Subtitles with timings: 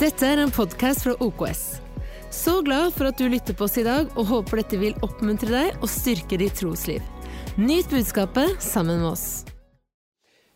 [0.00, 1.58] Dette er en podkast fra OKS.
[2.32, 5.50] Så glad for at du lytter på oss i dag, og håper dette vil oppmuntre
[5.52, 7.04] deg og styrke ditt trosliv.
[7.60, 9.26] Nyt budskapet sammen med oss.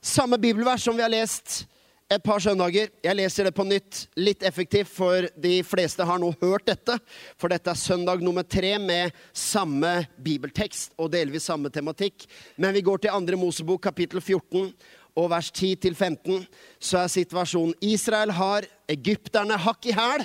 [0.00, 1.66] Samme bibelvers som vi har lest
[2.08, 2.88] et par søndager.
[3.04, 6.96] Jeg leser det på nytt, litt effektivt, for de fleste har nå hørt dette.
[7.36, 12.24] For dette er søndag nummer tre med samme bibeltekst og delvis samme tematikk.
[12.56, 14.72] Men vi går til andre Mosebok, kapittel 14
[15.20, 16.46] og vers 10-15.
[16.80, 20.24] Så er situasjonen Israel har egypterne hakk i hæl.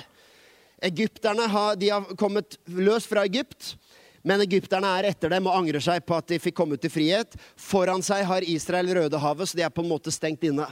[0.82, 3.74] Egypterne har, de har kommet løs fra Egypt.
[4.22, 6.92] Men egypterne er etter dem og angrer seg på at de fikk komme ut i
[6.92, 7.36] frihet.
[7.56, 10.66] Foran seg har Israel Rødehavet, så de er på en måte stengt inne.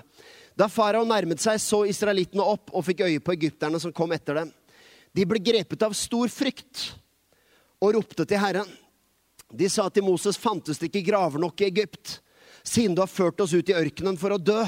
[0.59, 4.43] Da farao nærmet seg, så israelittene opp og fikk øye på egypterne som kom etter
[4.43, 4.53] dem.
[5.17, 6.91] De ble grepet av stor frykt
[7.81, 8.69] og ropte til Herren.
[9.49, 12.19] De sa til Moses, fantes det ikke graver nok i Egypt,
[12.67, 14.61] siden du har ført oss ut i ørkenen for å dø?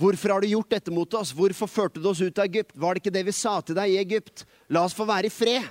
[0.00, 1.32] Hvorfor har du gjort dette mot oss?
[1.36, 2.72] Hvorfor førte du oss ut av Egypt?
[2.72, 4.46] Var det ikke det vi sa til deg i Egypt?
[4.72, 5.66] La oss få være i fred.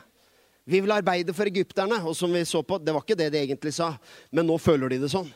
[0.70, 1.98] Vi vil arbeide for egypterne.
[2.06, 3.96] Og som vi så på, det var ikke det de egentlig sa,
[4.30, 5.32] men nå føler de det sånn.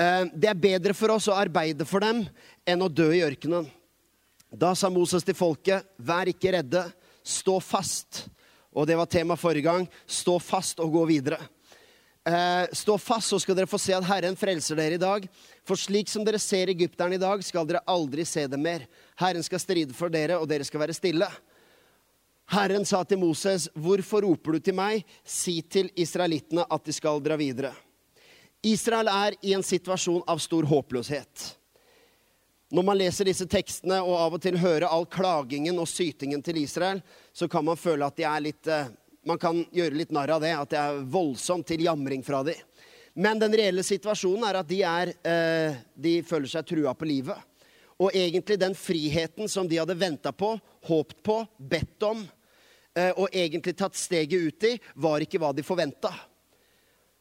[0.00, 2.22] Eh, det er bedre for oss å arbeide for dem
[2.64, 3.68] enn å dø i ørkenen.
[4.48, 6.86] Da sa Moses til folket, vær ikke redde,
[7.20, 8.24] stå fast.
[8.72, 9.84] Og det var tema forrige gang.
[10.08, 11.42] Stå fast og gå videre.
[12.24, 15.28] Eh, stå fast, så skal dere få se at Herren frelser dere i dag.
[15.64, 18.84] For slik som dere ser egypterne i dag, skal dere aldri se dem mer.
[19.16, 21.28] Herren skal stride for dere, og dere skal være stille.
[22.52, 27.20] Herren sa til Moses, 'Hvorfor roper du til meg?' 'Si til israelittene at de skal
[27.20, 27.74] dra videre.'
[28.62, 31.56] Israel er i en situasjon av stor håpløshet.
[32.72, 36.56] Når man leser disse tekstene og av og til hører all klagingen og sytingen til
[36.56, 38.88] Israel, så kan man føle at de er litt eh,
[39.24, 42.58] Man kan gjøre litt narr av det, at det er voldsomt til jamring fra dem.
[43.14, 47.38] Men den reelle situasjonen er at de, er, eh, de føler seg trua på livet.
[48.02, 50.56] Og egentlig den friheten som de hadde venta på,
[50.88, 52.24] håpt på, bedt om,
[52.96, 56.10] eh, og egentlig tatt steget ut i, var ikke hva de forventa.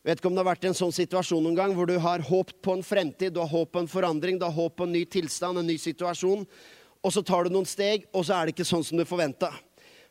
[0.04, 2.58] Vet ikke om det har vært en sånn situasjon noen gang hvor du har håpt
[2.66, 5.06] på en fremtid, du har håp på en forandring, du har håp på en ny
[5.06, 6.44] tilstand, en ny situasjon,
[7.03, 9.53] og så tar du noen steg, og så er det ikke sånn som du forventa.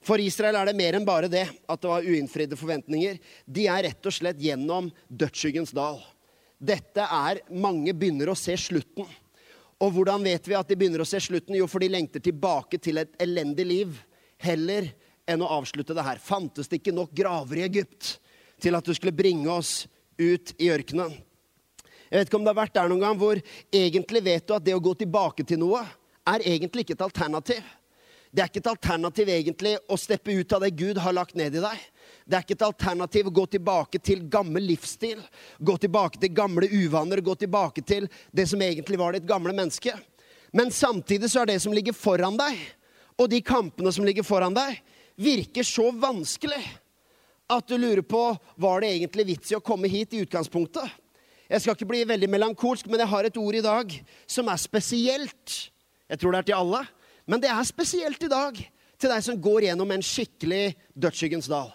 [0.02, 3.20] For Israel er det mer enn bare det at det var uinnfridde forventninger.
[3.46, 6.00] De er rett og slett gjennom dødsskyggens dal.
[6.58, 9.06] Dette er Mange begynner å se slutten.
[9.82, 11.56] Og hvordan vet vi at de begynner å se slutten?
[11.58, 13.96] Jo, for de lengter tilbake til et elendig liv
[14.42, 14.90] heller
[15.26, 16.22] enn å avslutte det her.
[16.22, 18.16] Fantes det ikke nok graver i Egypt
[18.62, 19.84] til at du skulle bringe oss
[20.18, 21.14] ut i ørkenen?
[22.12, 23.38] Jeg vet ikke om det har vært der noen gang hvor
[23.72, 25.80] egentlig vet du at det å gå tilbake til noe
[26.28, 27.62] er egentlig ikke et alternativ.
[28.32, 31.52] Det er ikke et alternativ egentlig å steppe ut av det Gud har lagt ned
[31.58, 31.80] i deg.
[32.24, 35.20] Det er ikke et alternativ å gå tilbake til gammel livsstil,
[35.60, 39.92] gå tilbake til gamle uvaner, gå tilbake til det som egentlig var ditt gamle menneske.
[40.56, 42.56] Men samtidig så er det som ligger foran deg,
[43.20, 44.80] og de kampene som ligger foran deg,
[45.20, 46.62] virker så vanskelig
[47.52, 48.22] at du lurer på
[48.56, 50.88] var det egentlig vits i å komme hit i utgangspunktet.
[51.52, 53.92] Jeg skal ikke bli veldig melankolsk, men jeg har et ord i dag
[54.24, 55.56] som er spesielt.
[56.08, 56.84] Jeg tror det er til alle.
[57.26, 58.58] Men det er spesielt i dag
[58.98, 61.70] til deg som går gjennom en skikkelig dødsskyggens dal.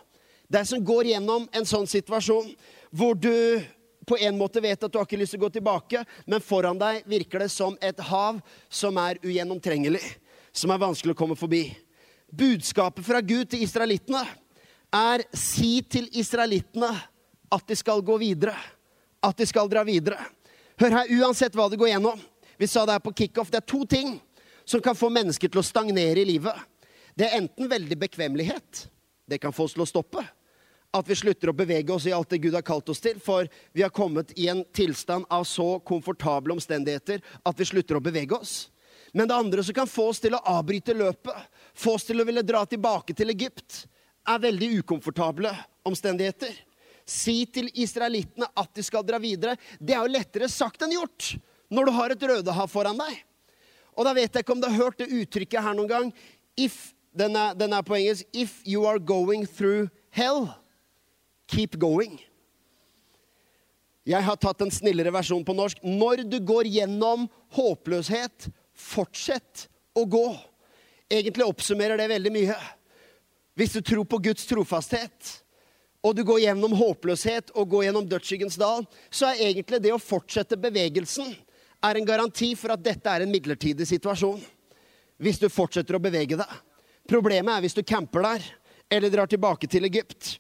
[0.47, 2.53] Deg som går gjennom en sånn situasjon
[2.95, 3.59] hvor du
[4.07, 6.79] på en måte vet at du har ikke lyst til å gå tilbake, men foran
[6.79, 8.39] deg virker det som et hav
[8.71, 10.03] som er ugjennomtrengelig,
[10.55, 11.65] som er vanskelig å komme forbi.
[12.31, 14.23] Budskapet fra Gud til israelittene
[14.95, 16.93] er si til israelittene
[17.51, 18.55] at de skal gå videre.
[19.23, 20.19] At de skal dra videre.
[20.79, 22.19] Hør her, uansett hva det går gjennom.
[22.57, 23.51] Vi sa det her på kickoff.
[23.51, 24.15] Det er to ting
[24.67, 26.55] som kan få mennesker til å stagnere i livet.
[27.15, 28.87] Det er enten veldig bekvemmelighet.
[29.27, 30.23] Det kan få oss til å stoppe.
[30.95, 33.19] At vi slutter å bevege oss i alt det Gud har kalt oss til.
[33.23, 38.03] For vi har kommet i en tilstand av så komfortable omstendigheter at vi slutter å
[38.03, 38.67] bevege oss.
[39.15, 42.25] Men det andre som kan få oss til å avbryte løpet, få oss til å
[42.27, 43.85] ville dra tilbake til Egypt,
[44.27, 45.53] er veldig ukomfortable
[45.87, 46.51] omstendigheter.
[47.07, 49.55] Si til israelittene at de skal dra videre.
[49.79, 51.37] Det er jo lettere sagt enn gjort
[51.71, 53.23] når du har et Rødehav foran deg.
[53.97, 56.13] Og da vet jeg ikke om du har hørt det uttrykket her noen gang.
[56.57, 58.27] If, den, er, den er på engelsk.
[58.33, 60.51] If you are going through hell,
[61.49, 62.19] keep going.
[64.07, 65.81] Jeg har tatt en snillere versjon på norsk.
[65.83, 67.25] Når du går gjennom
[67.57, 68.47] håpløshet,
[68.77, 69.65] fortsett
[69.97, 70.27] å gå.
[71.09, 72.55] Egentlig oppsummerer det veldig mye.
[73.57, 75.33] Hvis du tror på Guds trofasthet,
[76.05, 79.99] og du går gjennom håpløshet og går gjennom dødsskyggens dal, så er egentlig det å
[79.99, 81.33] fortsette bevegelsen
[81.83, 84.41] er en garanti for at dette er en midlertidig situasjon.
[85.21, 86.57] Hvis du fortsetter å bevege deg.
[87.07, 88.49] Problemet er hvis du camper der
[88.97, 90.37] eller drar tilbake til Egypt.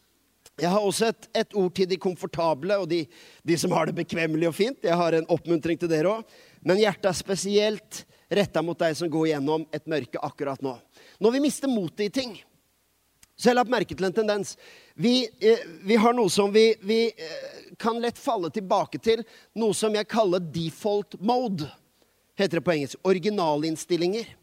[0.57, 3.03] Jeg har også et, et ord til de komfortable og de,
[3.45, 4.79] de, som har det bekvemmelig og fint.
[4.83, 6.37] Jeg har en oppmuntring til dere òg.
[6.65, 8.03] Men hjertet er spesielt
[8.33, 10.73] retta mot deg som går gjennom et mørke akkurat nå.
[11.21, 12.33] Når vi mister motet i ting,
[13.37, 14.55] så jeg har lagt merke til en tendens.
[14.97, 19.21] Vi, eh, vi har noe som vi, vi eh, kan lett falle tilbake til.
[19.53, 21.69] Noe som jeg kaller default mode,
[22.37, 22.97] heter det på engelsk.
[23.05, 24.33] Originalinnstillinger.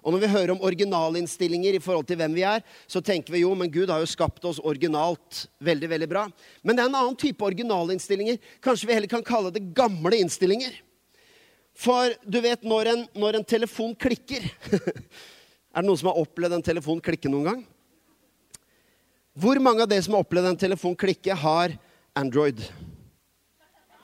[0.00, 3.42] Og når vi hører om originalinnstillinger i forhold til hvem vi er, så tenker vi
[3.42, 6.24] jo men Gud har jo skapt oss originalt veldig veldig bra.
[6.62, 8.40] Men det er en annen type originalinnstillinger.
[8.64, 10.72] Kanskje vi heller kan kalle det gamle innstillinger.
[11.76, 14.48] For du vet når en, når en telefon klikker
[15.68, 17.58] Er det noen som har opplevd en telefon klikke noen gang?
[19.38, 21.74] Hvor mange av dere som har opplevd en telefon klikke, har
[22.18, 22.58] Android?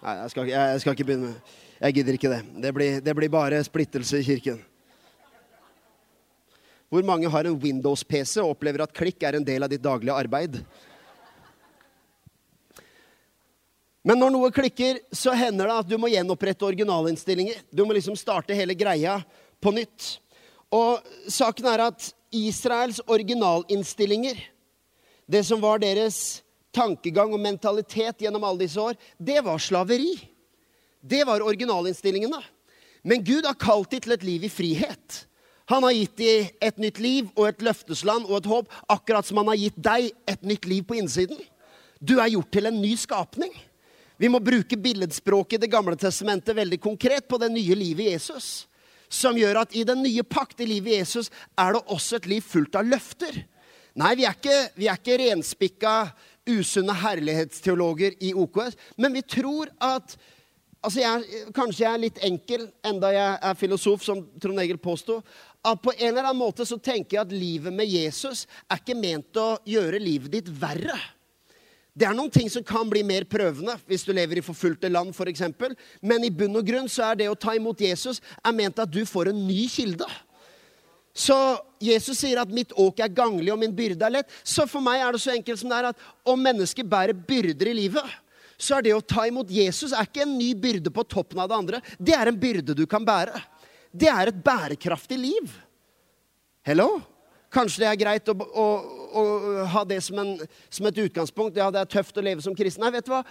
[0.05, 2.39] Nei, jeg skal, jeg, jeg skal ikke begynne med Jeg gidder ikke det.
[2.63, 4.61] Det blir, det blir bare splittelse i kirken.
[6.93, 10.15] Hvor mange har en Windows-PC og opplever at klikk er en del av ditt daglige
[10.15, 10.61] arbeid?
[14.07, 17.65] Men når noe klikker, så hender det at du må gjenopprette originalinnstillinger.
[17.75, 19.19] Du må liksom starte hele greia
[19.59, 20.19] på nytt.
[20.71, 24.39] Og saken er at Israels originalinnstillinger,
[25.27, 26.43] det som var deres
[26.75, 30.17] tankegang og mentalitet gjennom alle disse år, det var slaveri.
[31.01, 32.41] Det var originalinnstillingene.
[33.05, 35.25] Men Gud har kalt dem til et liv i frihet.
[35.69, 39.41] Han har gitt dem et nytt liv og et løftesland og et håp, akkurat som
[39.41, 41.39] han har gitt deg et nytt liv på innsiden.
[42.01, 43.53] Du er gjort til en ny skapning.
[44.21, 48.13] Vi må bruke billedspråket i Det gamle testamentet veldig konkret på det nye livet i
[48.13, 48.67] Jesus.
[49.09, 52.29] Som gjør at i den nye pakt i livet i Jesus er det også et
[52.31, 53.45] liv fullt av løfter.
[53.95, 55.97] Nei, vi er ikke, vi er ikke renspikka,
[56.51, 60.17] usunne herlighetsteologer i OKS, men vi tror at
[60.85, 65.23] altså jeg, Kanskje jeg er litt enkel, enda jeg er filosof, som Trond Egil påsto.
[65.65, 68.99] At på en eller annen måte så tenker jeg at livet med Jesus er ikke
[68.99, 70.99] ment å gjøre livet ditt verre.
[71.95, 75.15] Det er noen ting som kan bli mer prøvende hvis du lever i forfulgte land
[75.15, 75.45] f.eks.
[76.03, 78.91] Men i bunn og grunn så er det å ta imot Jesus er ment at
[78.91, 80.09] du får en ny kilde.
[81.15, 81.35] Så
[81.79, 84.31] Jesus sier at 'mitt åk er ganglig og min byrde er lett'.
[84.43, 87.71] Så for meg er det så enkelt som det er at om mennesket bærer byrder
[87.71, 88.03] i livet,
[88.59, 91.49] så er det å ta imot Jesus er ikke en ny byrde på toppen av
[91.49, 91.81] det andre.
[91.99, 93.41] Det er en byrde du kan bære.
[93.95, 95.55] Det er et bærekraftig liv.
[96.67, 97.01] Hello?
[97.55, 98.67] Kanskje det er greit å, å,
[99.15, 99.23] å
[99.71, 100.39] ha det som, en,
[100.71, 101.59] som, et utgangspunkt.
[101.61, 102.83] Ja, det er tøft å leve som kristen.
[102.83, 103.23] Nei, vet du hva?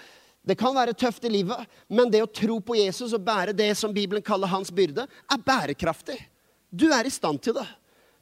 [0.43, 3.69] Det kan være tøft i livet, men det å tro på Jesus og bære det
[3.79, 6.19] som Bibelen kaller hans byrde, er bærekraftig.
[6.73, 7.67] Du er i stand til det.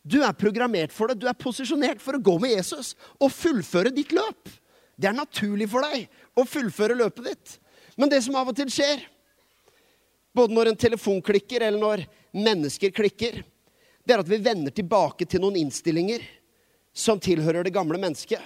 [0.04, 1.22] Du er programmert for det.
[1.22, 4.50] Du er posisjonert for å gå med Jesus og fullføre ditt løp.
[5.00, 7.56] Det er naturlig for deg å fullføre løpet ditt.
[7.96, 9.06] Men det som av og til skjer,
[10.36, 12.06] både når en telefon klikker, eller når
[12.36, 13.42] mennesker klikker,
[14.06, 16.24] det er at vi vender tilbake til noen innstillinger
[16.94, 18.42] som tilhører det gamle mennesket.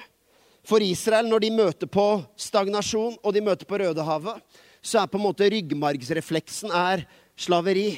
[0.65, 2.05] For Israel, når de møter på
[2.41, 4.41] stagnasjon og de møter på Rødehavet,
[4.85, 7.05] så er på en måte ryggmargsrefleksen er
[7.37, 7.95] slaveri.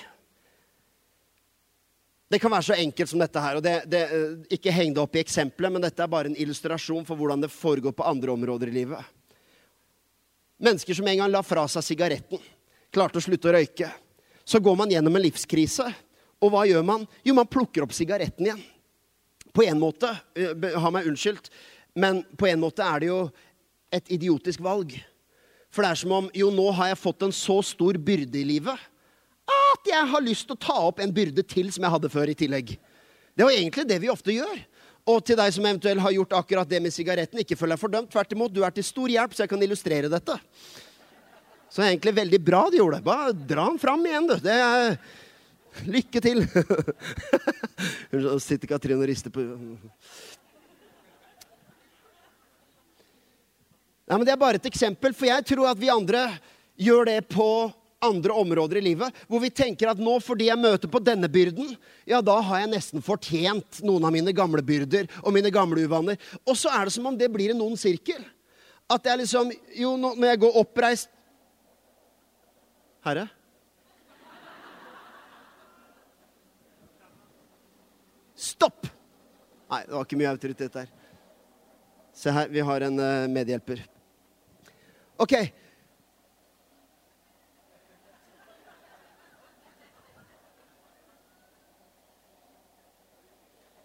[2.27, 3.55] Det kan være så enkelt som dette her.
[3.55, 4.01] og det, det,
[4.51, 7.53] Ikke heng det opp i eksempelet, men dette er bare en illustrasjon for hvordan det
[7.53, 9.13] foregår på andre områder i livet.
[10.59, 12.41] Mennesker som en gang la fra seg sigaretten,
[12.91, 13.89] klarte å slutte å røyke.
[14.43, 15.85] Så går man gjennom en livskrise.
[16.43, 17.05] Og hva gjør man?
[17.25, 18.63] Jo, man plukker opp sigaretten igjen.
[19.55, 21.49] På en måte, eh, ha meg unnskyldt,
[21.95, 23.21] men på en måte er det jo
[23.91, 24.93] et idiotisk valg.
[25.71, 28.45] For det er som om jo, nå har jeg fått en så stor byrde i
[28.45, 28.77] livet
[29.47, 32.31] at jeg har lyst til å ta opp en byrde til som jeg hadde før
[32.31, 32.73] i tillegg.
[33.37, 34.57] Det jo egentlig det vi ofte gjør.
[35.07, 38.09] Og til deg som eventuelt har gjort akkurat det med sigaretten, ikke føl deg fordømt.
[38.11, 40.35] Tvert imot, du er til stor hjelp, så jeg kan illustrere dette.
[41.67, 43.07] Så det er egentlig veldig bra de gjorde det.
[43.07, 44.35] Bare dra den fram igjen, du.
[44.43, 44.99] Det er
[45.85, 46.41] Lykke til!
[48.11, 49.43] Hun sitter Katrine og rister på
[54.07, 56.21] Nei, men Det er bare et eksempel, for jeg tror at vi andre
[56.79, 57.47] gjør det på
[58.03, 61.73] andre områder i livet, hvor vi tenker at nå fordi jeg møter på denne byrden,
[62.05, 66.19] ja, da har jeg nesten fortjent noen av mine gamle byrder og mine gamle uvaner.
[66.45, 68.21] Og så er det som om det blir en ond sirkel.
[68.87, 71.09] At jeg liksom Jo, når jeg går oppreist
[73.03, 73.27] Herre?
[78.37, 78.85] Stopp!
[79.67, 80.89] Nei, det var ikke mye autoritet der.
[82.15, 83.81] Se her, vi har en uh, medhjelper.
[85.19, 85.33] OK.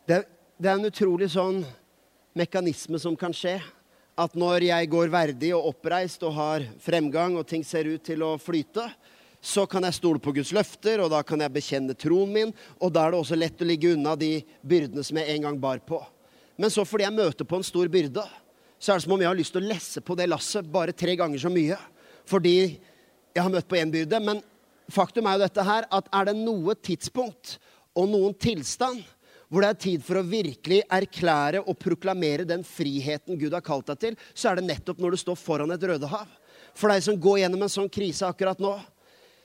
[0.03, 0.25] Det,
[0.59, 1.61] det er en utrolig sånn
[2.35, 3.61] mekanisme som kan skje.
[4.19, 8.25] At når jeg går verdig og oppreist og har fremgang, og ting ser ut til
[8.27, 8.89] å flyte,
[9.43, 12.51] så kan jeg stole på Guds løfter, og da kan jeg bekjenne troen min.
[12.83, 15.63] Og da er det også lett å ligge unna de byrdene som jeg en gang
[15.63, 16.03] bar på.
[16.59, 18.27] Men så fordi jeg møter på en stor byrde,
[18.83, 20.95] så er det som om jeg har lyst til å lesse på det lasset bare
[20.99, 21.79] tre ganger så mye.
[22.27, 24.19] Fordi jeg har møtt på én byrde.
[24.19, 24.43] Men
[24.91, 27.61] faktum er jo dette her, at er det noe tidspunkt
[27.95, 29.07] og noen tilstand
[29.53, 33.91] hvor det er tid for å virkelig erklære og proklamere den friheten Gud har kalt
[33.91, 36.31] deg til, så er det nettopp når du står foran et Rødehav.
[36.73, 38.73] For deg som går gjennom en sånn krise akkurat nå.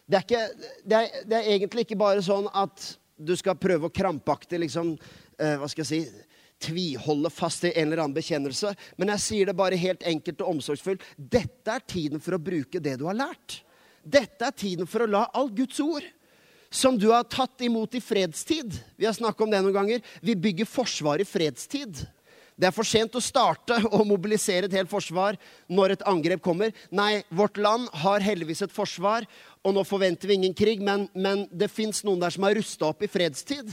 [0.07, 3.89] Det er, ikke, det er, det er egentlig ikke bare sånn at du skal prøve
[3.89, 4.93] å krampaktig liksom,
[5.35, 6.25] eh, hva skal jeg si,
[6.63, 8.71] tviholde fast i en eller annen bekjennelse.
[8.95, 11.03] Men jeg sier det bare helt enkelt og omsorgsfullt.
[11.17, 13.59] Dette er tiden for å bruke det du har lært.
[14.07, 16.05] Dette er tiden for å la all Guds ord,
[16.69, 20.01] som du har tatt imot i fredstid Vi har snakket om det noen ganger.
[20.21, 22.03] Vi bygger forsvar i fredstid.
[22.57, 25.37] Det er for sent å starte og mobilisere et helt forsvar
[25.69, 26.73] når et angrep kommer.
[26.89, 29.27] Nei, vårt land har heldigvis et forsvar,
[29.61, 32.89] og nå forventer vi ingen krig, men, men det fins noen der som har rusta
[32.89, 33.69] opp i fredstid.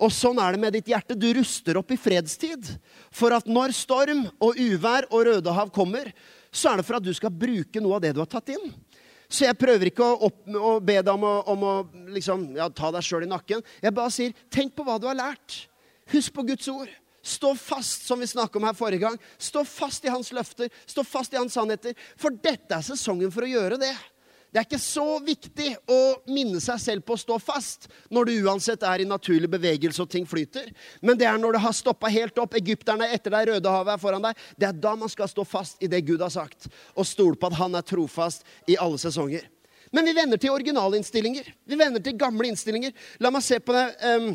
[0.00, 1.18] Og sånn er det med ditt hjerte.
[1.18, 2.70] Du ruster opp i fredstid.
[3.12, 6.08] For at når storm og uvær og Rødehav kommer,
[6.52, 8.72] så er det for at du skal bruke noe av det du har tatt inn.
[9.32, 11.74] Så jeg prøver ikke å, opp, å be deg om å, om å
[12.12, 13.62] liksom, ja, ta deg sjøl i nakken.
[13.80, 15.62] Jeg bare sier, tenk på hva du har lært.
[16.12, 16.90] Husk på Guds ord.
[17.22, 19.16] Stå fast, som vi snakket om her forrige gang.
[19.40, 21.94] Stå fast i hans løfter, stå fast i hans sannheter.
[22.20, 23.92] For dette er sesongen for å gjøre det.
[24.52, 28.32] Det er ikke så viktig å minne seg selv på å stå fast når du
[28.44, 30.66] uansett er i naturlig bevegelse og ting flyter.
[31.00, 34.26] Men det er når det har stoppa helt opp, egypterne etter deg, Rødehavet er foran
[34.28, 34.42] deg.
[34.60, 37.48] Det er da man skal stå fast i det Gud har sagt, og stole på
[37.48, 39.48] at han er trofast i alle sesonger.
[39.92, 41.48] Men vi vender til originalinnstillinger.
[41.64, 42.92] Vi vender til gamle innstillinger.
[43.24, 43.88] La meg se på det.
[44.04, 44.34] Um,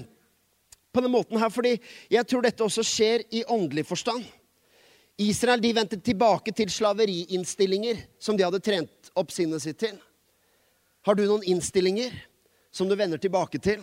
[0.98, 1.76] på den måten her, fordi
[2.10, 4.24] jeg tror dette også skjer i åndelig forstand.
[5.22, 9.98] Israel de vendte tilbake til slaveriinnstillinger som de hadde trent opp sinnet sitt til.
[11.08, 12.28] Har du noen innstillinger
[12.72, 13.80] som du vender tilbake til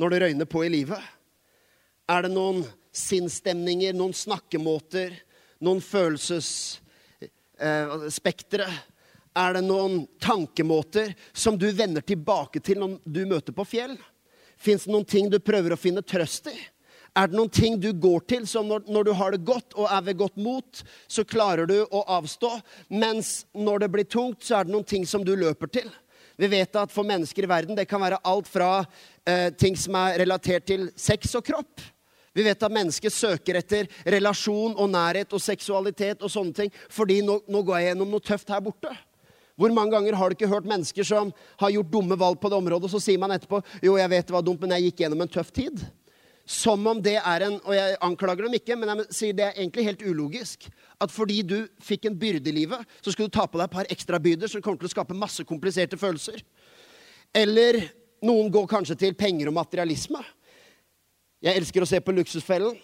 [0.00, 1.02] når det røyner på i livet?
[2.08, 2.64] Er det noen
[2.96, 5.12] sinnsstemninger, noen snakkemåter,
[5.60, 8.64] noen følelsesspektre?
[8.64, 8.72] Eh,
[9.44, 14.00] er det noen tankemåter som du vender tilbake til når du møter på fjell?
[14.56, 16.56] Fins det noen ting du prøver å finne trøst i?
[17.12, 19.92] Er det noen ting du går til som når, når, du har det godt og
[19.92, 24.56] er ved godt mot, så klarer du å avstå, mens når det blir tungt, så
[24.56, 25.92] er det noen ting som du løper til?
[26.36, 28.70] Vi vet at for mennesker i verden det kan være alt fra
[29.26, 31.84] eh, ting som er relatert til sex og kropp.
[32.32, 37.20] Vi vet at mennesker søker etter relasjon og nærhet og seksualitet og sånne ting fordi
[37.24, 38.92] nå, nå går jeg gjennom noe tøft her borte.
[39.60, 42.56] Hvor mange ganger har du ikke hørt mennesker som har gjort dumme valg på det
[42.56, 45.04] området, og så sier man etterpå jo, jeg vet det var dumt, men jeg gikk
[45.04, 45.84] gjennom en tøff tid?
[46.48, 49.58] Som om det er en Og jeg anklager dem ikke, men jeg sier det er
[49.60, 50.68] egentlig helt ulogisk.
[51.00, 53.76] At fordi du fikk en byrde i livet, så skulle du ta på deg et
[53.76, 56.42] par ekstra byrder som kommer til å skape masse kompliserte følelser.
[57.34, 57.80] Eller
[58.22, 60.20] noen går kanskje til penger og materialisme.
[61.42, 62.76] Jeg elsker å se på Luksusfellen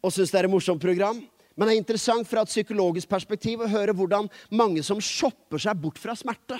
[0.00, 1.18] og syns det er et morsomt program.
[1.56, 5.80] Men det er interessant fra et psykologisk perspektiv å høre hvordan mange som shopper seg
[5.82, 6.56] bort fra smerte.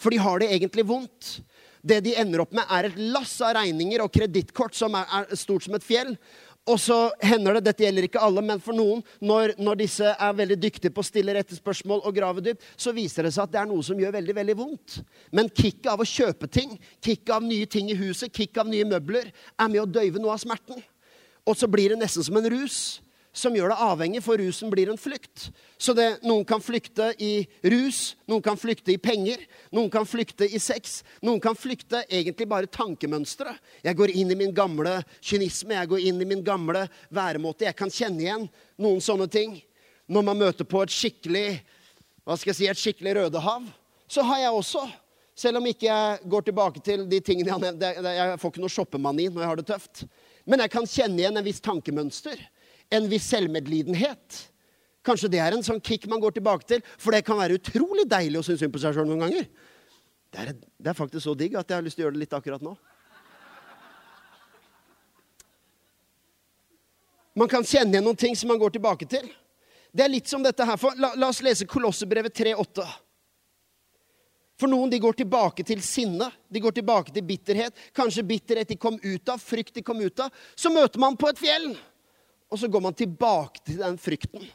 [0.00, 1.40] For de har det egentlig vondt.
[1.82, 5.34] Det de ender opp med, er et lass av regninger og kredittkort som er, er,
[5.38, 6.12] stort som et fjell.
[6.68, 10.36] Og så hender det, dette gjelder ikke alle, men for noen, når, når, disse er
[10.36, 13.54] veldig dyktige på å stille rette spørsmål og grave dypt, så viser det seg at
[13.54, 15.00] det er noe som gjør veldig veldig vondt.
[15.34, 18.86] Men kicket av å kjøpe ting, kicket av nye ting i huset, kicket av nye
[18.86, 20.84] møbler, er med å døyve noe av smerten.
[21.48, 23.00] Og så blir det nesten som en rus
[23.40, 25.48] som gjør det avhengig, for rusen blir en flukt.
[25.80, 29.42] Så det, noen kan flykte i rus, noen kan flykte i penger,
[29.74, 31.00] noen kan flykte i sex.
[31.24, 33.56] Noen kan flykte egentlig bare tankemønstre.
[33.86, 37.66] Jeg går inn i min gamle kynisme, jeg går inn i min gamle væremåte.
[37.68, 38.48] Jeg kan kjenne igjen
[38.80, 39.58] noen sånne ting.
[40.10, 41.46] Når man møter på et skikkelig
[42.26, 43.64] hva skal jeg si, et skikkelig Rødehav,
[44.10, 44.84] så har jeg også
[45.40, 48.06] selv om ikke jeg går tilbake til de tingene jeg har nevnt.
[48.06, 50.02] Jeg får ikke noe shoppemani når jeg har det tøft.
[50.44, 52.42] Men jeg kan kjenne igjen en viss tankemønster
[52.90, 54.38] en viss selvmedlidenhet.
[55.06, 58.04] Kanskje det er en sånn kick man går tilbake til, for det kan være utrolig
[58.10, 59.50] deilig å synes synd på seg sjøl noen ganger.
[60.30, 62.24] Det er, det er, faktisk så digg at jeg har lyst til å gjøre det
[62.24, 62.74] litt akkurat nå.
[67.40, 69.30] Man kan kjenne igjen noen ting som man går tilbake til.
[69.90, 70.78] Det er litt som dette her.
[70.78, 72.84] For, la, la oss lese Kolossebrevet 3,8.
[74.60, 77.78] For noen de går tilbake til sinne, de går tilbake til bitterhet.
[77.96, 80.34] Kanskje bitterhet de kom ut av, frykt de kom ut av.
[80.54, 81.70] Så møter man på et fjell.
[82.50, 84.46] Og så går man tilbake til den frykten.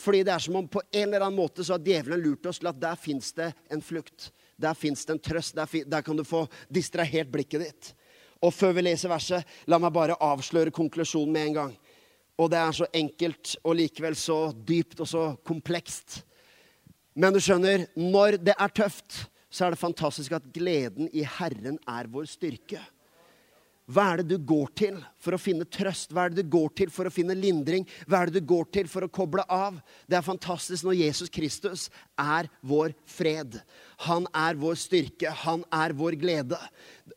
[0.00, 2.60] Fordi det er som om på en eller annen måte så har djevelen lurt oss
[2.62, 4.30] til at der fins det en flukt.
[4.60, 5.56] Der fins det en trøst.
[5.58, 7.90] Der, der, kan du få distrahert blikket ditt.
[8.40, 11.74] Og før vi leser verset, la meg bare avsløre konklusjonen med en gang.
[12.40, 16.22] Og det er så enkelt og likevel så dypt og så komplekst.
[17.12, 21.76] Men du skjønner, når det er tøft, så er det fantastisk at gleden i Herren
[21.90, 22.80] er vår styrke.
[23.90, 26.12] Hva er det du går til for å finne trøst?
[26.14, 27.86] Hva er det du går til for å finne lindring?
[28.06, 29.80] Hva er det du går til for å koble av?
[30.06, 33.56] Det er fantastisk når Jesus Kristus er vår fred.
[34.06, 35.32] Han er vår styrke.
[35.42, 36.60] Han er vår glede.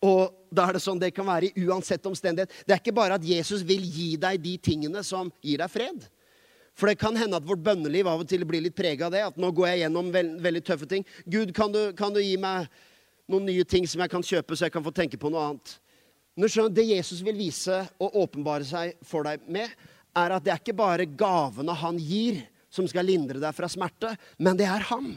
[0.01, 2.55] Og da er det sånn det kan være i uansett omstendighet.
[2.65, 6.09] Det er ikke bare at Jesus vil gi deg de tingene som gir deg fred.
[6.73, 9.21] For det kan hende at vårt bønneliv av og til blir litt prega av det.
[9.27, 11.05] At nå går jeg gjennom veld, veldig tøffe ting.
[11.29, 12.65] Gud, kan du, kan du gi meg
[13.29, 15.77] noen nye ting som jeg kan kjøpe, så jeg kan få tenke på noe annet?
[16.33, 19.69] Når skjønner, Det Jesus vil vise og åpenbare seg for deg med,
[20.17, 22.41] er at det er ikke bare gavene han gir,
[22.73, 25.13] som skal lindre deg fra smerte, men det er ham.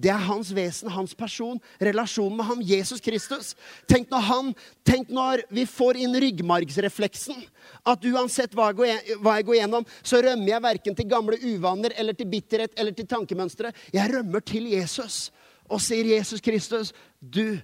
[0.00, 3.52] Det er hans vesen, hans person, relasjonen med ham, Jesus Kristus.
[3.90, 4.52] Tenk når, han,
[4.86, 7.42] tenk når vi får inn ryggmargsrefleksen.
[7.84, 11.38] At uansett hva jeg, går, hva jeg går gjennom, så rømmer jeg verken til gamle
[11.42, 13.74] uvaner eller til bitterhet eller til tankemønstre.
[13.94, 15.28] Jeg rømmer til Jesus
[15.70, 17.60] og sier, 'Jesus Kristus, du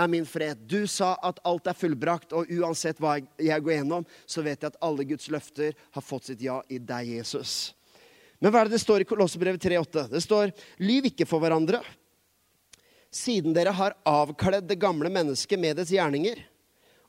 [0.00, 0.58] er min fred.
[0.66, 4.72] Du sa at alt er fullbrakt, og uansett hva jeg går gjennom, så vet jeg
[4.72, 7.74] at alle Guds løfter har fått sitt ja i deg, Jesus.
[8.40, 10.06] Men hva er det det står i Kolossebrevet 3,8?
[10.12, 11.82] Det står lyv ikke for hverandre,
[13.10, 16.40] siden dere har avkledd det gamle mennesket med dets gjerninger,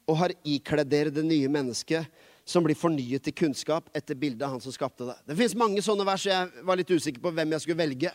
[0.09, 2.09] og har ikledd dere det nye mennesket,
[2.43, 5.15] som blir fornyet til kunnskap etter bildet av han som skapte det.
[5.29, 8.11] Det fins mange sånne vers, jeg var litt usikker på hvem jeg skulle velge.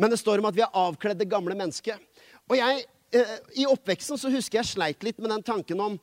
[0.00, 2.00] Men det står om at vi har avkledd det gamle mennesket.
[2.48, 5.98] Og jeg I oppveksten så husker jeg sleit litt med den tanken om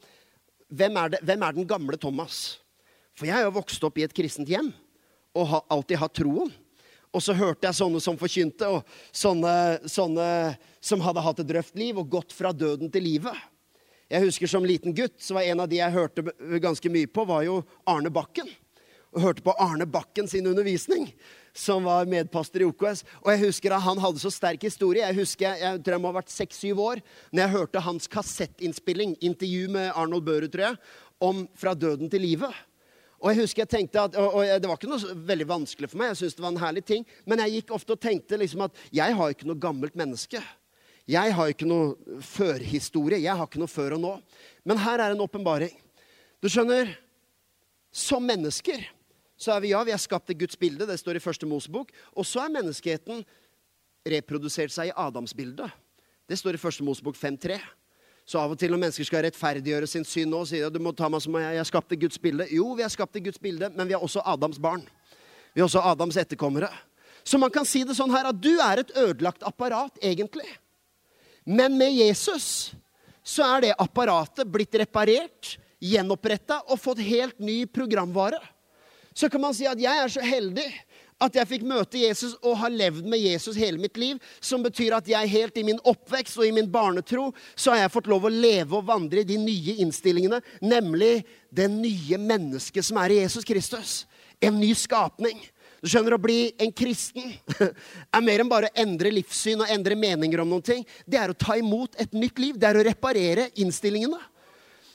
[0.74, 2.58] hvem er, det, hvem er den gamle Thomas?
[3.16, 4.72] For jeg har jo vokst opp i et kristent hjem
[5.36, 6.50] og har alltid hatt troen.
[7.16, 8.84] Og så hørte jeg sånne som forkynte, og
[9.16, 9.54] sånne,
[9.88, 10.28] sånne
[10.84, 13.38] som hadde hatt et røft liv og gått fra døden til livet.
[14.12, 16.26] Jeg husker Som liten gutt så var en av de jeg hørte
[16.62, 18.50] ganske mye på, var jo Arne Bakken.
[19.16, 21.08] Og hørte på Arne Bakken sin undervisning
[21.56, 23.06] som var medpastor i OKS.
[23.24, 25.06] Og jeg husker at han hadde så sterk historie.
[25.06, 29.16] Jeg husker, jeg tror jeg må ha vært seks-syv år når jeg hørte hans kassettinnspilling,
[29.24, 30.80] intervju med Arnold Børud, tror jeg,
[31.24, 32.52] om fra døden til livet.
[33.24, 36.02] Og jeg husker jeg tenkte at, og, og Det var ikke noe veldig vanskelig for
[36.02, 38.68] meg, jeg synes det var en herlig ting, men jeg gikk ofte og tenkte liksom
[38.68, 40.44] at jeg har ikke noe gammelt menneske.
[41.06, 43.22] Jeg har ikke noe førhistorie.
[43.22, 44.14] Jeg har ikke noe før og nå.
[44.66, 45.76] Men her er en åpenbaring.
[46.42, 46.90] Du skjønner,
[47.94, 48.82] som mennesker
[49.38, 50.88] så er vi ja, vi er skapt i Guds bilde.
[50.88, 51.92] Det står i første Mosebok.
[52.16, 53.24] Og så er menneskeheten
[54.08, 55.68] reprodusert seg i Adams bilde.
[56.30, 57.60] Det står i første Mosebok 5.3.
[58.26, 60.96] Så av og til når mennesker skal rettferdiggjøre sin synd nå, sier de du må
[60.98, 62.48] ta meg som jeg er skapt i Guds bilde.
[62.50, 64.82] Jo, vi er skapt i Guds bilde, men vi er også Adams barn.
[65.54, 66.72] Vi er også Adams etterkommere.
[67.26, 70.48] Så man kan si det sånn her at du er et ødelagt apparat, egentlig.
[71.46, 72.74] Men med Jesus
[73.26, 78.40] så er det apparatet blitt reparert, gjenoppretta og fått helt ny programvare
[79.16, 80.68] så kan man si at jeg er så heldig
[81.24, 84.98] at jeg fikk møte Jesus og har levd med Jesus hele mitt liv, som betyr
[84.98, 88.28] at jeg helt i min oppvekst og i min barnetro så har jeg fått lov
[88.28, 91.24] å leve og vandre i de nye innstillingene, nemlig
[91.56, 94.04] det nye mennesket som er i Jesus Kristus.
[94.44, 95.40] En ny skapning.
[95.80, 97.36] Du skjønner, Å bli en kristen
[98.16, 100.84] er mer enn bare å endre livssyn og endre meninger om noen ting.
[101.06, 102.58] Det er å ta imot et nytt liv.
[102.60, 104.20] Det er å reparere innstillingene.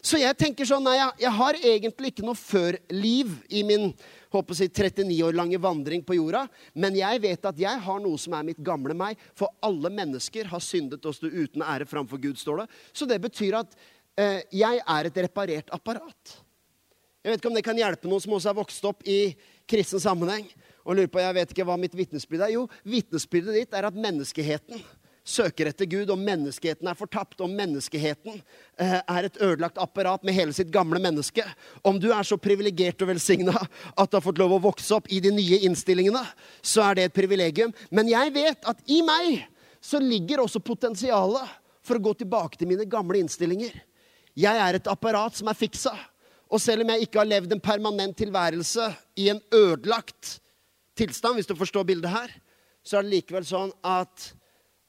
[0.01, 3.91] Så jeg tenker sånn, nei, jeg, har egentlig ikke noe før-liv i min
[4.33, 8.01] håper å si, 39 år lange vandring på jorda, men jeg vet at jeg har
[8.01, 9.21] noe som er mitt gamle meg.
[9.37, 12.69] For alle mennesker har syndet og stå uten ære framfor Gud, står det.
[12.97, 13.77] Så det betyr at
[14.17, 16.39] eh, jeg er et reparert apparat.
[17.21, 19.35] Jeg vet ikke om det kan hjelpe noen som også har vokst opp i
[19.69, 20.49] kristen sammenheng.
[20.81, 22.55] og lurer på, jeg vet ikke hva mitt vitnesbyrd er.
[22.57, 24.81] Jo, vitnesbyrdet ditt er at menneskeheten
[25.27, 28.41] søker etter Gud, og menneskeheten er fortapt, og menneskeheten
[28.81, 31.45] eh, er et ødelagt apparat med hele sitt gamle menneske.
[31.87, 35.11] Om du er så privilegert og velsigna at du har fått lov å vokse opp
[35.13, 36.23] i de nye innstillingene,
[36.63, 37.75] så er det et privilegium.
[37.91, 39.45] Men jeg vet at i meg
[39.81, 43.73] så ligger også potensialet for å gå tilbake til mine gamle innstillinger.
[44.39, 45.95] Jeg er et apparat som er fiksa.
[46.51, 48.89] Og selv om jeg ikke har levd en permanent tilværelse
[49.23, 50.39] i en ødelagt
[50.99, 52.33] tilstand, hvis du forstår bildet her,
[52.83, 54.33] så er det likevel sånn at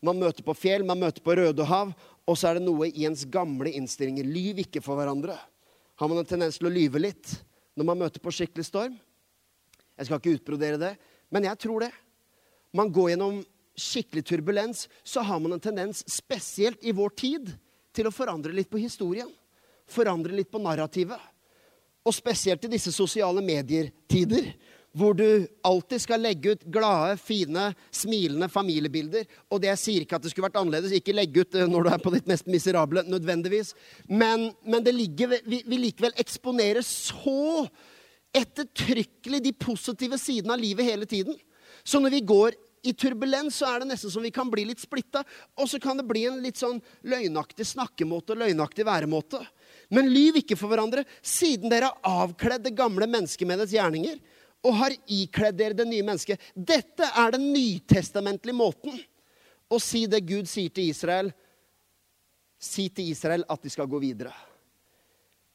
[0.02, 1.94] man møter på fjell, man møter på Rødehav,
[2.26, 4.26] og så er det noe i ens gamle innstillinger.
[4.26, 5.38] Lyv ikke for hverandre.
[6.02, 7.36] Har man en tendens til å lyve litt
[7.78, 8.96] når man møter på skikkelig storm?
[9.98, 10.96] Jeg skal ikke utbrodere det,
[11.30, 11.92] men jeg tror det.
[12.74, 13.42] Man går gjennom
[13.78, 17.52] skikkelig turbulens, så har man en tendens, spesielt i vår tid,
[17.92, 19.30] til å forandre litt på historien.
[19.92, 21.20] Forandre litt på narrativet.
[22.08, 24.48] Og spesielt i disse sosiale medier-tider,
[24.98, 29.28] hvor du alltid skal legge ut glade, fine, smilende familiebilder.
[29.52, 30.96] Og det jeg sier ikke at det skulle vært annerledes.
[30.98, 33.74] Ikke legge ut eh, når du er på ditt mest miserable, nødvendigvis.
[34.10, 37.68] Men, men ligger, vi, vi likevel eksponerer så
[38.36, 41.40] ettertrykkelig de positive sidene av livet hele tiden.
[41.84, 44.82] Så når vi går i turbulens så er det nesten som vi kan bli litt
[44.82, 45.24] splitta.
[45.60, 49.40] Og så kan det bli en litt sånn løgnaktig snakkemåte og løgnaktig væremåte.
[49.94, 54.20] Men lyv ikke for hverandre, siden dere har avkledd det gamle mennesket med dets gjerninger
[54.62, 56.41] og har ikledd dere det nye mennesket.
[56.54, 59.00] Dette er den nytestamentlige måten
[59.71, 61.32] å si det Gud sier til Israel.
[62.62, 64.34] Si til Israel at de skal gå videre.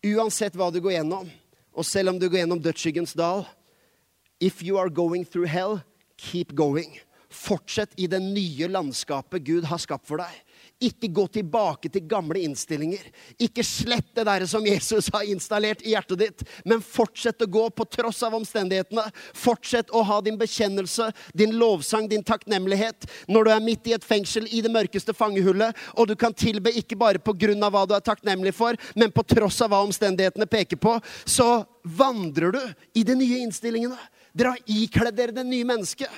[0.06, 1.28] Uansett hva du går gjennom,
[1.76, 3.46] og selv om du går gjennom dødsskyggens dal
[4.38, 5.80] If you are going through hell,
[6.18, 6.98] keep going.
[7.32, 10.34] Fortsett i det nye landskapet Gud har skapt for deg.
[10.76, 13.00] Ikke gå tilbake til gamle innstillinger.
[13.40, 17.62] Ikke slett det der som Jesus har installert i hjertet ditt, men fortsett å gå
[17.72, 19.06] på tross av omstendighetene.
[19.32, 24.04] Fortsett å ha din bekjennelse, din lovsang, din takknemlighet når du er midt i et
[24.04, 27.86] fengsel i det mørkeste fangehullet, og du kan tilbe ikke bare på grunn av hva
[27.88, 32.62] du er takknemlig for, men på tross av hva omstendighetene peker på, så vandrer du
[33.00, 33.96] i de nye innstillingene.
[34.36, 36.12] Dere har ikledd dere det nye mennesket,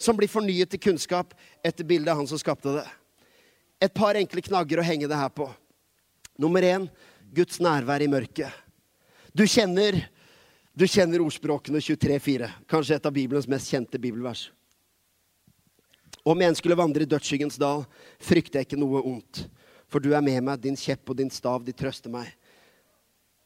[0.00, 2.88] som blir fornyet til kunnskap etter bildet av han som skapte det
[3.80, 5.48] et par enkle knagger å henge det her på.
[6.40, 6.86] Nummer én
[7.32, 8.50] Guds nærvær i mørket.
[9.32, 9.96] Du kjenner,
[10.74, 14.48] du kjenner ordspråkene 23-4, kanskje et av Bibelens mest kjente bibelvers.
[16.26, 17.86] Om jeg skulle vandre i dødsskyggens dal,
[18.20, 19.46] frykter jeg ikke noe ondt.
[19.90, 22.28] For du er med meg, din kjepp og din stav, de trøster meg.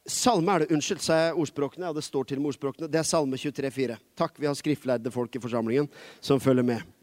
[0.05, 1.87] Salme er det, Unnskyld, sa jeg ordspråkene?
[1.87, 2.89] Ja, det står til med ordspråkene.
[2.91, 3.95] Det er Salme 23,4.
[4.17, 5.89] Takk, vi har skriftlærde folk i forsamlingen
[6.21, 6.94] som følger med.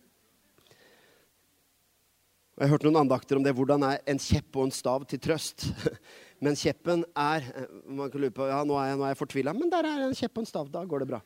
[2.53, 3.55] Jeg har hørt noen andakter om det.
[3.57, 5.65] Hvordan er en kjepp og en stav til trøst?
[6.43, 7.47] Men kjeppen er
[7.87, 9.55] Man kan lure på ja, nå er jeg, nå jeg fortvila.
[9.57, 10.69] Men der er en kjepp og en stav.
[10.69, 11.23] Da går det bra.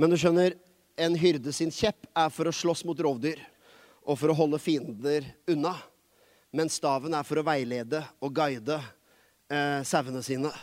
[0.00, 0.56] Men du skjønner,
[0.96, 3.42] en hyrde sin kjepp er for å slåss mot rovdyr
[4.06, 5.74] og for å holde fiender unna.
[6.54, 8.78] Men staven er for å veilede og guide
[9.50, 10.54] eh, sauene sine.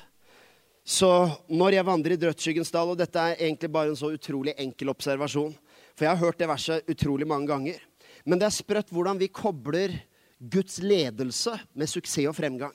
[0.81, 1.11] Så
[1.51, 4.89] når jeg vandrer i dødsskyggens dal, og dette er egentlig bare en så utrolig enkel
[4.89, 5.53] observasjon
[5.93, 7.83] For jeg har hørt det verset utrolig mange ganger.
[8.25, 9.93] Men det er sprøtt hvordan vi kobler
[10.41, 12.73] Guds ledelse med suksess og fremgang.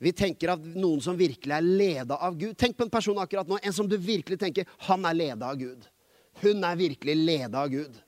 [0.00, 3.48] Vi tenker at noen som virkelig er leda av Gud Tenk på en person akkurat
[3.50, 5.84] nå, en som du virkelig tenker han er leda av Gud.
[6.40, 7.98] Hun er virkelig leda av Gud.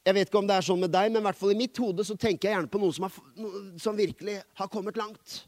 [0.00, 1.78] Jeg vet ikke om det er sånn med deg, men i hvert fall i mitt
[1.78, 5.42] hode så tenker jeg gjerne på noen som, har, som virkelig har kommet langt.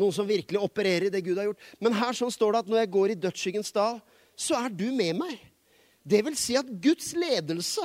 [0.00, 1.66] Noen som virkelig opererer i det Gud har gjort.
[1.84, 4.00] Men her sånn står det at når jeg går i dødsskyggens dal,
[4.40, 5.36] så er du med meg.
[6.02, 7.84] Det vil si at Guds ledelse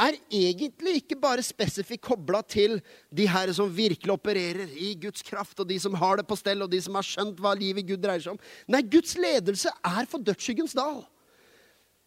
[0.00, 2.78] er egentlig ikke bare spesifikt kobla til
[3.14, 6.64] de her som virkelig opererer i Guds kraft, og de som har det på stell,
[6.64, 8.40] og de som har skjønt hva livet i Gud dreier seg om.
[8.72, 11.02] Nei, Guds ledelse er for dødsskyggens dal.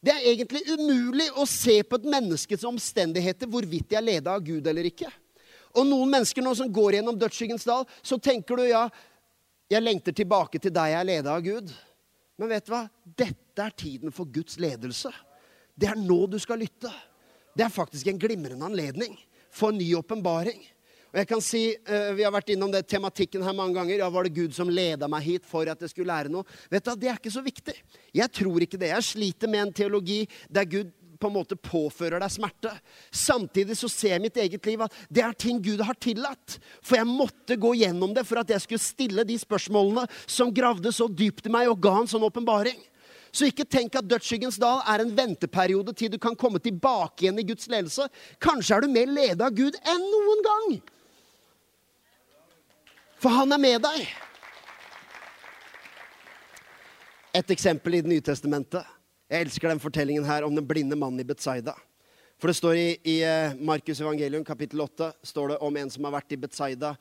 [0.06, 4.44] Det er egentlig umulig å se på et menneskes omstendigheter hvorvidt de er leda av
[4.46, 5.10] Gud eller ikke.
[5.76, 8.86] Og noen mennesker nå som går gjennom dødsskyggens dal, så tenker du ja,
[9.72, 11.74] jeg lengter tilbake til deg jeg er leda av Gud.
[12.38, 12.86] Men vet du hva?
[13.04, 15.10] Dette er tiden for Guds ledelse.
[15.76, 16.92] Det er nå du skal lytte.
[17.56, 19.16] Det er faktisk en glimrende anledning
[19.54, 20.60] for ny åpenbaring.
[21.16, 24.02] Og jeg kan si, uh, Vi har vært innom det tematikken her mange ganger.
[24.02, 26.44] Ja, Var det Gud som leda meg hit for at jeg skulle lære noe?
[26.70, 27.76] Vet du, Det er ikke så viktig.
[28.14, 28.92] Jeg tror ikke det.
[28.92, 32.74] Jeg sliter med en teologi der Gud på en måte påfører deg smerte.
[33.16, 36.58] Samtidig så ser jeg mitt eget liv at det er ting Gud har tillatt.
[36.84, 40.92] For jeg måtte gå gjennom det for at jeg skulle stille de spørsmålene som gravde
[40.92, 42.78] så dypt i meg og ga en sånn åpenbaring.
[43.36, 47.42] Så ikke tenk at dødsskyggens dal er en venteperiode til du kan komme tilbake igjen
[47.42, 48.08] i Guds ledelse.
[48.40, 50.76] Kanskje er du mer ledet av Gud enn noen gang.
[53.20, 54.06] For han er med deg.
[57.36, 58.86] Et eksempel i Det nye testamentet.
[59.28, 61.74] Jeg elsker den fortellingen her om den blinde mannen i Betzaida.
[62.40, 66.04] For det står i, i eh, Markus evangelium kapittel 8 står det om en som
[66.08, 66.94] har vært i Betzaida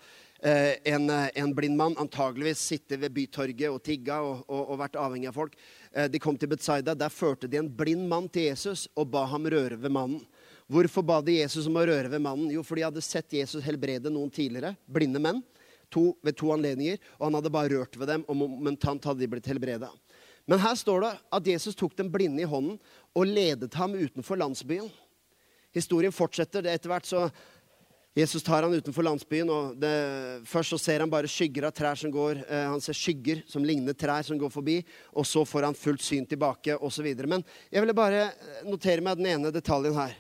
[0.45, 4.99] en, eh, en, blind mann antageligvis sitter ved bytorget og tigga og, og, og, vært
[5.01, 5.55] avhengig av folk.
[5.93, 6.93] Eh, de kom til Betzaida.
[6.95, 10.21] Der førte de en blind mann til Jesus og ba ham røre ved mannen.
[10.69, 12.53] Hvorfor ba de Jesus om å røre ved mannen?
[12.53, 14.75] Jo, for de hadde sett Jesus helbrede noen tidligere.
[14.85, 15.41] Blinde menn.
[15.93, 17.01] To, ved to anledninger.
[17.19, 19.93] Og han hadde bare rørt ved dem, og momentant hadde de blitt helbreda.
[20.45, 22.77] Men her står det at Jesus tok den blinde i hånden
[23.17, 24.91] og ledet ham utenfor landsbyen.
[25.75, 26.67] Historien fortsetter.
[26.69, 27.27] Etter hvert så
[28.15, 29.91] Jesus tar han utenfor landsbyen, og det,
[30.47, 32.45] først så ser han bare skygger av trær som går.
[32.47, 34.77] Eh, han ser skygger som ligner trær som går forbi,
[35.11, 37.09] og så får han fullt syn tilbake osv.
[37.27, 37.43] Men
[37.75, 40.15] jeg ville bare eh, notere meg den ene detaljen her.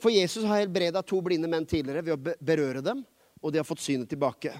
[0.00, 3.02] For Jesus har helbreda to blinde menn tidligere ved å berøre dem,
[3.44, 4.54] og de har fått synet tilbake.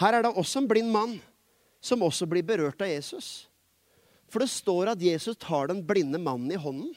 [0.00, 1.16] Her er det også en blind mann
[1.80, 3.46] som også blir berørt av Jesus.
[4.28, 6.92] For det står at Jesus tar den blinde mannen i hånden.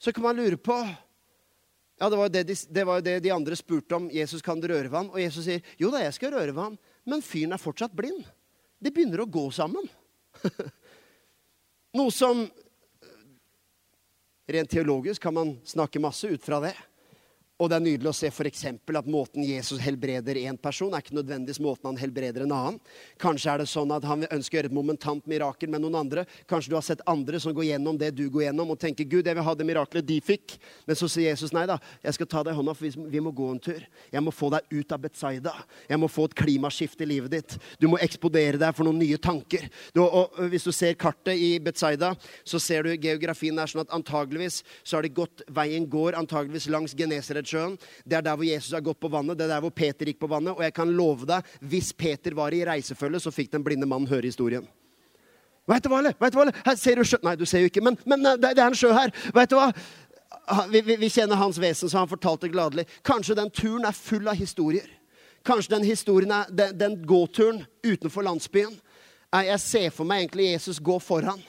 [0.00, 0.76] Så kan man lure på
[1.98, 4.06] ja, det var jo det, de, det var det de andre spurte om.
[4.14, 5.10] Jesus kan røre ved ham.
[5.10, 6.78] Og Jesus sier, jo da, jeg skal røre ham.
[7.08, 8.22] Men fyren er fortsatt blind.
[8.78, 9.88] De begynner å gå sammen.
[11.98, 12.46] Noe som
[14.48, 16.70] Rent teologisk kan man snakke masse ut fra det.
[17.58, 21.16] Og det er nydelig å se eksempel at måten Jesus helbreder én person, er ikke
[21.16, 22.76] nødvendigvis måten han helbreder en annen.
[23.18, 26.22] Kanskje er det sånn at han ønsker å gjøre et momentant mirakel med noen andre.
[26.46, 29.26] Kanskje du har sett andre som går gjennom det du går gjennom, og tenker Gud,
[29.26, 30.54] jeg vil ha det mirakelet de fikk.
[30.86, 33.34] Men så sier Jesus nei da, jeg skal ta deg i hånda, for vi må
[33.34, 33.82] gå en tur.
[34.14, 35.56] Jeg må få deg ut av Betzaida.
[35.90, 37.58] Jeg må få et klimaskifte i livet ditt.
[37.82, 39.66] Du må eksplodere deg for noen nye tanker.
[39.96, 42.14] Du, og Hvis du ser kartet i Betzaida,
[42.46, 46.70] så ser du geografien er sånn at antageligvis så har de gått Veien går antageligvis
[46.70, 47.76] langs Genesaret sjøen.
[48.04, 50.20] Det er der hvor Jesus har gått på vannet, det er der hvor Peter gikk
[50.22, 50.54] på vannet.
[50.56, 54.10] Og jeg kan love deg, hvis Peter var i reisefølge, så fikk den blinde mannen
[54.10, 54.66] høre historien.
[55.68, 56.16] Vet du hva, eller?
[56.16, 56.60] Vet du hva, eller?
[56.64, 57.18] Her ser du sjø...
[57.26, 59.12] Nei, du ser jo ikke, men, men eh, det, er en sjø her.
[59.36, 59.68] Vet du hva?
[60.72, 62.86] Vi, vi, vi kjenner hans vesen, så han fortalte gladelig.
[63.04, 64.88] Kanskje den turen er full av historier.
[65.44, 68.78] Kanskje den historien er, den, den gåturen utenfor landsbyen.
[69.28, 71.42] Jeg ser for meg egentlig Jesus gå foran.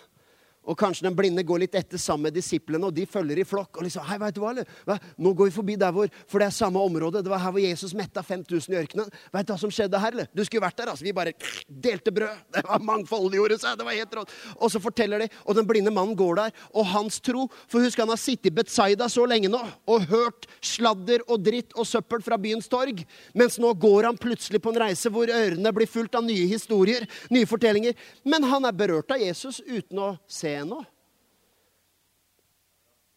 [0.70, 3.80] Og kanskje den blinde går litt etter sammen med disiplene, og de følger i flokk.
[3.80, 5.08] og liksom, hei, vet du hva, eller?
[5.18, 7.24] Nå går vi forbi der hvor, For det er samme område.
[7.26, 9.10] Det var her hvor Jesus metta 5000 i ørkenen.
[9.34, 10.14] Vet du hva som skjedde her?
[10.14, 10.30] eller?
[10.36, 10.92] Du skulle vært der.
[10.94, 11.06] altså.
[11.06, 11.34] Vi bare
[11.68, 12.44] delte brød.
[12.54, 13.78] Det var mangfoldiggjorde seg.
[13.80, 14.36] Det var helt rått.
[14.60, 16.56] Og så forteller de, og den blinde mannen går der.
[16.74, 20.48] Og hans tro For husk, han har sittet i Betzaida så lenge nå og hørt
[20.66, 23.02] sladder og dritt og søppel fra byens torg.
[23.38, 27.06] Mens nå går han plutselig på en reise hvor ørene blir fulgt av nye historier,
[27.34, 27.98] nye fortellinger.
[28.24, 30.80] Men han er berørt av Jesus uten å se ennå.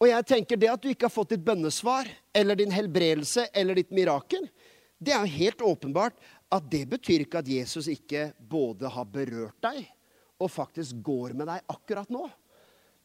[0.03, 3.79] Og jeg tenker det at du ikke har fått ditt bønnesvar eller din helbredelse eller
[3.79, 4.49] ditt mirakel,
[4.99, 6.17] det er jo helt åpenbart
[6.53, 9.85] at det betyr ikke at Jesus ikke både har berørt deg
[10.43, 12.27] og faktisk går med deg akkurat nå.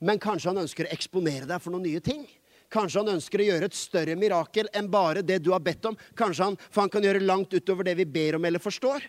[0.02, 2.24] Men kanskje han ønsker å eksponere deg for noen nye ting.
[2.70, 5.96] Kanskje han ønsker å gjøre et større mirakel enn bare det du har bedt om.
[6.18, 9.06] Kanskje han, For han kan gjøre langt utover det vi ber om eller forstår.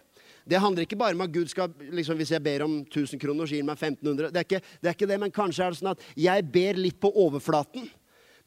[0.50, 3.46] Det handler ikke bare om at Gud skal liksom, Hvis jeg ber om 1000 kroner,
[3.46, 4.32] så gir han meg 1500.
[4.34, 6.80] Det er, ikke, det er ikke det, men kanskje er det sånn at jeg ber
[6.80, 7.90] litt på overflaten,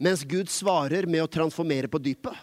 [0.03, 2.35] mens Gud svarer med å transformere på dypet.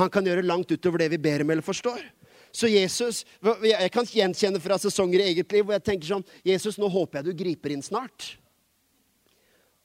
[0.00, 2.02] Han kan gjøre langt utover det vi ber om eller forstår.
[2.50, 3.24] Så Jesus,
[3.62, 7.20] Jeg kan gjenkjenne fra sesonger i eget liv hvor jeg tenker sånn Jesus, nå håper
[7.20, 8.34] jeg du griper inn snart.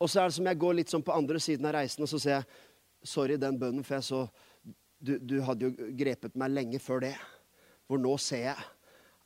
[0.02, 2.10] Og så er det som jeg går litt sånn på andre siden av reisen, og
[2.10, 4.26] så sier jeg sorry den bønnen, for jeg så
[4.98, 7.14] du, du hadde jo grepet meg lenge før det.
[7.86, 8.66] Hvor nå ser jeg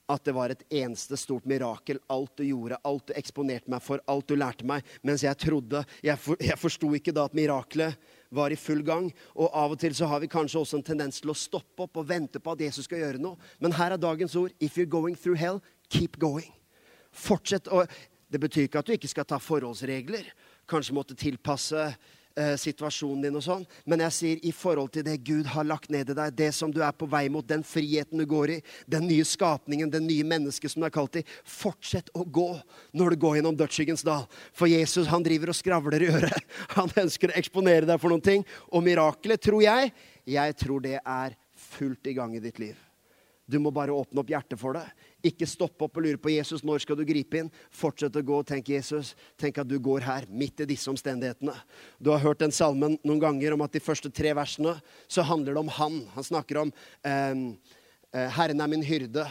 [0.10, 2.00] at det var et eneste stort mirakel.
[2.10, 4.86] Alt du gjorde, alt du eksponerte meg for, alt du lærte meg.
[5.06, 9.12] Mens jeg trodde Jeg, for, jeg forsto ikke da at miraklet var i full gang.
[9.36, 12.02] Og av og til så har vi kanskje også en tendens til å stoppe opp
[12.02, 13.38] og vente på at Jesus skal gjøre noe.
[13.62, 14.54] Men her er dagens ord.
[14.60, 16.50] If you're going through hell, keep going.
[17.12, 17.86] Fortsett å
[18.30, 20.28] Det betyr ikke at du ikke skal ta forholdsregler.
[20.70, 21.88] Kanskje måtte tilpasse
[22.40, 23.66] eh, situasjonen din og sånn.
[23.90, 26.72] Men jeg sier i forhold til det Gud har lagt ned i deg, det som
[26.74, 30.28] du er på vei mot, den friheten du går i, den nye skapningen, det nye
[30.28, 32.50] mennesket som du er kalt i, fortsett å gå
[32.98, 34.28] når du går gjennom dødsskyggens dal.
[34.56, 36.38] For Jesus han driver og skravler i øret.
[36.80, 38.46] Han ønsker å eksponere deg for noen ting.
[38.72, 39.94] Og mirakelet, tror jeg,
[40.30, 41.36] jeg tror det er
[41.76, 42.89] fullt i gang i ditt liv.
[43.50, 44.86] Du må bare åpne opp hjertet for det.
[45.26, 47.50] Ikke stoppe opp og lure på Jesus, når skal du gripe inn?
[47.74, 49.16] Fortsett å gå og tenk Jesus.
[49.42, 51.56] Tenk at du går her, midt i disse omstendighetene.
[51.98, 54.78] Du har hørt den salmen noen ganger om at de første tre versene
[55.10, 56.02] så handler det om Han.
[56.14, 57.46] Han snakker om eh,
[58.14, 59.26] eh Herren er min hyrde.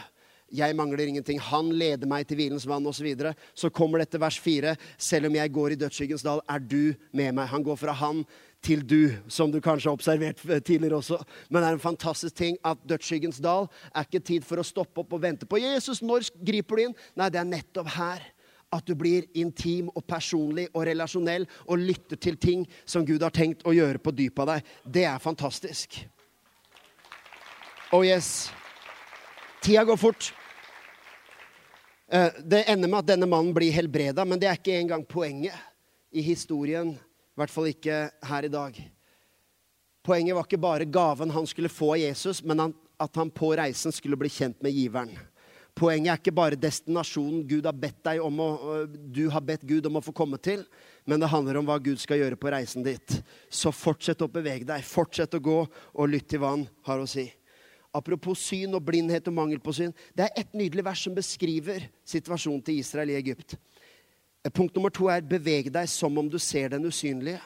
[0.48, 1.38] Jeg mangler ingenting.
[1.44, 3.02] Han leder meg til hvilens vann osv.
[3.02, 3.34] Så, videre.
[3.54, 4.76] så kommer dette vers fire.
[4.96, 7.50] Selv om jeg går i dødsskyggens dal, er du med meg.
[7.52, 8.24] Han går fra han
[8.64, 11.20] til du, som du kanskje har observert tidligere også.
[11.48, 15.04] Men det er en fantastisk ting at dødsskyggens dal er ikke tid for å stoppe
[15.04, 16.02] opp og vente på Jesus.
[16.02, 16.98] Når griper du inn?
[17.18, 18.26] Nei, det er nettopp her
[18.74, 23.32] at du blir intim og personlig og relasjonell og lytter til ting som Gud har
[23.32, 24.72] tenkt å gjøre på dypet av deg.
[24.84, 26.02] Det er fantastisk.
[27.94, 28.50] Oh yes.
[29.64, 30.32] Tida går fort.
[32.12, 35.56] Eh, det ender med at denne mannen blir helbreda, men det er ikke engang poenget
[36.12, 36.94] i historien
[37.38, 37.96] i hvert fall ikke
[38.26, 38.78] her i dag.
[40.02, 43.94] Poenget var ikke bare gaven han skulle få av Jesus, men at han på reisen
[43.94, 45.12] skulle bli kjent med giveren.
[45.78, 48.48] Poenget er ikke bare destinasjonen Gud har bedt deg om å,
[48.88, 50.64] du har bedt Gud om å få komme til,
[51.06, 53.20] men det handler om hva Gud skal gjøre på reisen ditt.
[53.46, 54.82] Så fortsett å bevege deg.
[54.82, 55.60] Fortsett å gå,
[55.94, 57.28] og lytt til hva han har å si.
[57.94, 59.94] Apropos syn og blindhet og mangel på syn.
[60.10, 63.54] Det er et nydelig vers som beskriver situasjonen til Israel i Egypt.
[64.54, 67.42] Punkt nummer to er 'beveg deg som om du ser den usynlige'.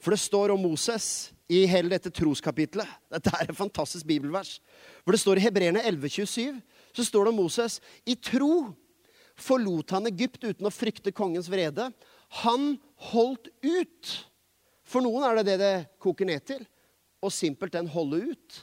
[0.00, 2.88] For det står om Moses i hele dette troskapitlet.
[3.12, 4.60] Dette er et fantastisk bibelvers.
[5.04, 6.60] For det står i Hebreerne 11,27
[6.92, 7.80] så står det om Moses.
[8.06, 8.72] I tro
[9.40, 11.90] forlot han Egypt uten å frykte kongens vrede.
[12.44, 12.78] Han
[13.12, 14.12] holdt ut.
[14.84, 16.64] For noen er det det det koker ned til.
[17.20, 18.60] Og simpelthen holde ut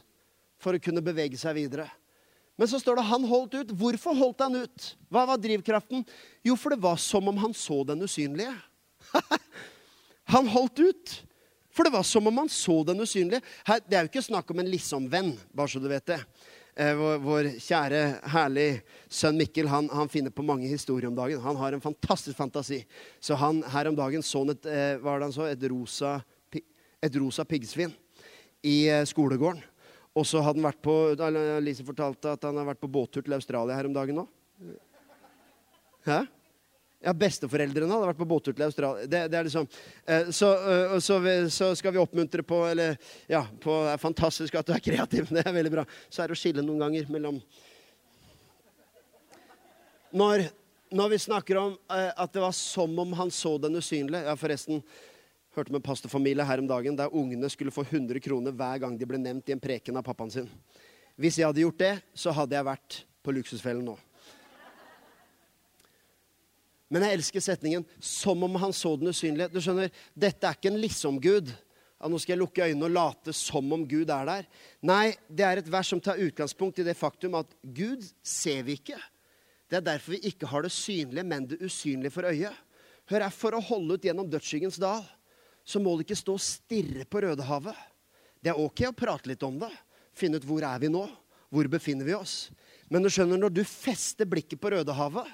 [0.58, 1.86] for å kunne bevege seg videre.
[2.57, 3.71] Men så står det han holdt ut.
[3.77, 4.89] Hvorfor holdt han ut?
[5.13, 6.01] Hva var drivkraften?
[6.45, 8.53] Jo, for det var som om han så den usynlige.
[10.33, 11.17] han holdt ut
[11.69, 13.43] For det var som om han så den usynlige.
[13.67, 16.17] Her, det er jo ikke snakk om en liksom-venn, bare så du vet det.
[16.73, 18.01] Eh, vår, vår, kjære,
[18.33, 18.65] herlig
[19.09, 21.41] sønn Mikkel han, han, finner på mange historier om dagen.
[21.41, 22.83] Han har en fantastisk fantasi.
[23.21, 25.45] Så han her om dagen så et, eh, hva det han så?
[25.49, 26.19] et rosa,
[26.53, 27.93] et rosa piggsvin
[28.65, 29.61] i eh, skolegården.
[30.17, 30.95] Og så hadde han vært på
[31.62, 34.25] Lise fortalte at han har vært på båttur til Australia her om dagen nå.
[36.08, 36.23] Hæ?
[37.06, 39.06] Ja, Besteforeldrene hadde vært på båttur til Australia.
[39.06, 39.67] Det, det er liksom,
[40.10, 42.97] eh, så, eh, så, vi, så, skal vi oppmuntre på eller,
[43.30, 45.30] ja, på, Det er fantastisk at du er kreativ.
[45.36, 45.84] Det er veldig bra.
[46.10, 47.38] Så er det å skille noen ganger mellom
[50.17, 50.47] Når,
[50.97, 54.36] når vi snakker om eh, at det var som om han så den usynlige Ja,
[54.39, 54.82] forresten
[55.57, 58.97] hørte med en pastorfamilie her om dagen der ungene skulle få 100 kroner hver gang
[58.97, 60.49] de ble nevnt i en preken av pappaen sin.
[61.17, 63.95] Hvis jeg hadde gjort det, så hadde jeg vært på Luksusfellen nå.
[66.87, 69.51] Men jeg elsker setningen 'som om han så den usynlige'.
[69.51, 71.51] Du skjønner, Dette er ikke en liksom-gud.
[71.99, 74.45] Ja, nå skal jeg lukke øynene og late som om Gud er der.
[74.81, 78.73] Nei, det er et vers som tar utgangspunkt i det faktum at Gud ser vi
[78.73, 79.01] ikke.
[79.67, 82.53] Det er derfor vi ikke har det synlige, men det usynlige for øyet.
[83.09, 85.03] Hør her, For å holde ut gjennom dødsskyggens dal
[85.67, 87.75] så må du ikke stå og stirre på Rødehavet.
[88.39, 89.71] Det er ok å prate litt om det.
[90.15, 91.03] Finne ut hvor er vi nå?
[91.51, 92.47] Hvor befinner vi oss?
[92.88, 95.27] Men du skjønner, når du fester blikket på Rødehavet,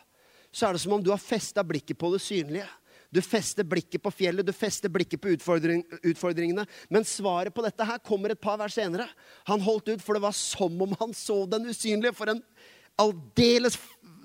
[0.54, 2.66] så er det som om du har festa blikket på det synlige.
[3.14, 6.66] Du fester blikket på fjellet, du fester blikket på utfordring, utfordringene.
[6.90, 9.06] Men svaret på dette her kommer et par vers senere.
[9.50, 12.16] Han holdt ut, for det var som om han så den usynlige.
[12.18, 12.42] For en
[13.02, 13.78] aldeles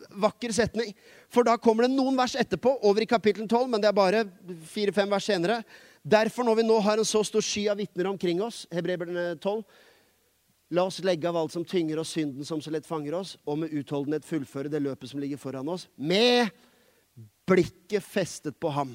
[0.08, 0.94] vakker setning.
[1.28, 4.24] For da kommer det noen vers etterpå, over i kapittel 12, men det er bare
[4.72, 5.60] fire-fem vers senere.
[6.08, 9.62] Derfor, når vi nå har en så stor sky av vitner omkring oss, Hebreberne 12,
[10.76, 13.56] La oss legge av alt som tynger oss, synden som så lett fanger oss, og
[13.62, 16.50] med utholdenhet fullføre det løpet som ligger foran oss, med
[17.48, 18.92] blikket festet på ham,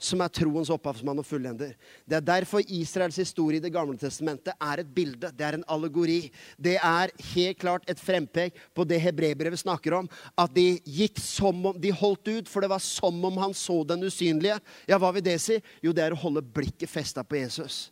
[0.00, 1.74] som er troens opphavsmann og fullender.
[2.08, 5.28] Det er derfor Israels historie i Det gamle testamentet er et bilde.
[5.36, 6.30] Det er en allegori.
[6.56, 10.08] Det er helt klart et frempek på det hebreerbrevet snakker om.
[10.40, 13.82] At de gikk som om De holdt ut, for det var som om han så
[13.84, 14.56] den usynlige.
[14.88, 15.60] Ja, hva vil det si?
[15.84, 17.90] Jo, det er å holde blikket festa på Jesus.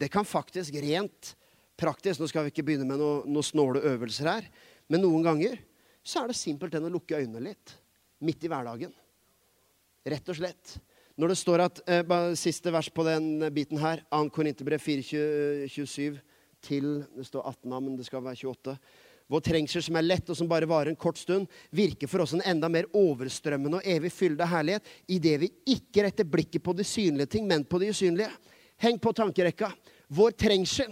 [0.00, 1.34] Det kan faktisk rent
[1.76, 2.20] praktisk.
[2.20, 4.48] Nå skal vi ikke begynne med noen noe snåle øvelser her.
[4.88, 5.60] Men noen ganger
[6.00, 7.76] så er det simpelthen å lukke øynene litt.
[8.24, 8.92] Midt i hverdagen.
[10.08, 10.78] Rett og slett.
[11.20, 14.22] Når det står at eh, Siste vers på den biten her, 2.
[14.32, 16.16] Korinterbrev 4.27
[16.64, 18.76] til Det står 18 men det skal være 28.
[19.30, 21.44] Vår trengsel som er lett, og som bare varer en kort stund,
[21.76, 26.06] virker for oss en enda mer overstrømmende og evig fylde av herlighet idet vi ikke
[26.06, 28.32] retter blikket på de synlige ting, men på de usynlige.
[28.80, 29.70] Heng på tankerekka.
[30.08, 30.90] Vår trengsel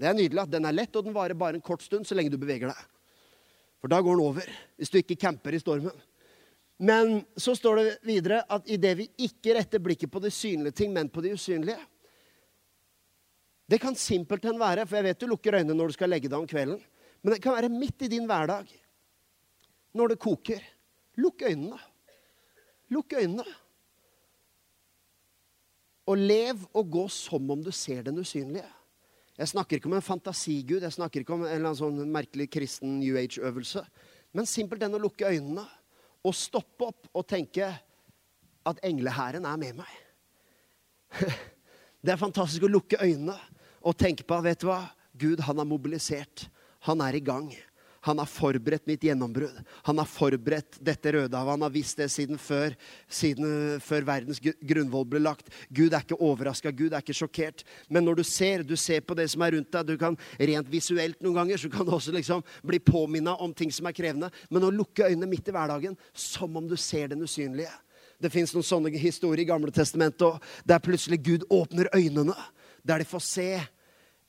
[0.00, 2.16] det er nydelig at den er lett, og den varer bare en kort stund så
[2.16, 2.80] lenge du beveger deg.
[3.84, 4.48] For da går den over,
[4.80, 5.92] hvis du ikke camper i stormen.
[6.80, 10.94] Men så står det videre at idet vi ikke retter blikket på de synlige ting,
[10.94, 11.76] men på de usynlige
[13.68, 16.40] Det kan simpelthen være, for jeg vet du lukker øynene når du skal legge deg
[16.40, 16.80] om kvelden,
[17.22, 18.66] men det kan være midt i din hverdag.
[19.94, 20.64] Når det koker.
[21.20, 21.78] Lukk øynene.
[22.90, 23.44] Lukk øynene.
[26.06, 28.66] Og lev og gå som om du ser den usynlige.
[29.38, 32.48] Jeg snakker ikke om en fantasigud, jeg snakker ikke om en eller annen sånn merkelig
[32.50, 33.84] kristen New Age-øvelse.
[34.32, 35.68] Men simpelthen å lukke øynene
[36.26, 37.68] og stoppe opp og tenke
[38.66, 39.92] at englehæren er med meg.
[42.00, 43.36] Det er fantastisk å lukke øynene
[43.84, 44.82] og tenke på vet du hva?
[45.20, 46.46] Gud han har mobilisert.
[46.88, 47.50] Han er i gang.
[48.06, 49.58] Han har forberedt mitt gjennombrudd.
[49.84, 51.52] Han har forberedt dette Rødehavet.
[51.52, 52.72] Han har visst det siden før,
[53.12, 55.50] siden før verdens grunnvoll ble lagt.
[55.68, 57.64] Gud er ikke overraska, Gud er ikke sjokkert.
[57.92, 60.72] Men når du ser, du ser på det som er rundt deg, du kan rent
[60.72, 64.32] visuelt noen ganger, så kan du også liksom bli påminna om ting som er krevende.
[64.48, 67.72] Men å lukke øynene midt i hverdagen som om du ser den usynlige.
[68.20, 72.36] Det fins noen sånne historier i Gamle testamentet der plutselig Gud åpner øynene.
[72.84, 73.50] Der de får se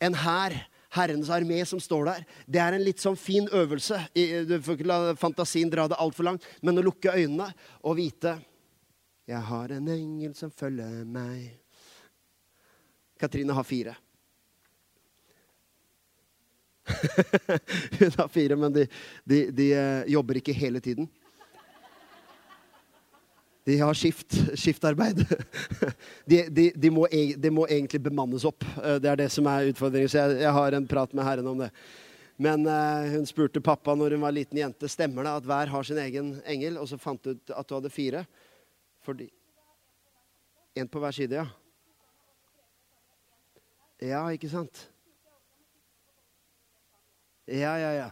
[0.02, 0.56] en hær
[0.92, 2.26] Herrens armé som står der.
[2.46, 4.00] Det er en litt sånn fin øvelse.
[4.14, 7.52] Du får ikke la fantasien dra det altfor langt, men å lukke øynene
[7.82, 8.38] og vite
[9.30, 11.54] Jeg har en engel som følger meg.
[13.22, 13.94] Katrine har fire.
[18.00, 18.88] Hun har fire, men de,
[19.24, 21.08] de, de eh, jobber ikke hele tiden.
[23.64, 25.26] De har skift, skiftarbeid.
[26.26, 28.64] De, de, de, må, de, må, egentlig bemannes opp.
[28.84, 30.10] Eh, det er det som er utfordringen.
[30.10, 31.70] Så jeg, jeg har en prat med Herren om det.
[32.42, 35.86] Men uh, hun spurte pappa når hun var liten jente stemmer det at hver har
[35.86, 36.80] sin egen engel.
[36.82, 38.26] Og så fant du ut at du hadde fire.
[39.06, 39.30] Fordi
[40.74, 41.50] En på hver side, ja.
[44.00, 44.86] Ja, ikke sant?
[47.46, 48.06] Ja, ja, ja.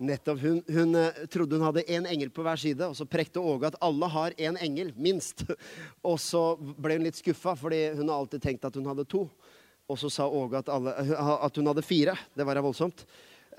[0.00, 0.38] Nettopp.
[0.40, 3.68] Hun, hun eh, trodde hun hadde én engel på hver side, og så prekte Åge
[3.68, 5.42] at alle har én engel, minst.
[6.08, 9.26] Og så ble hun litt skuffa, fordi hun har alltid tenkt at hun hadde to.
[9.90, 10.94] Og så sa Åge at, alle,
[11.36, 12.14] at hun hadde fire.
[12.32, 13.04] Det var da voldsomt.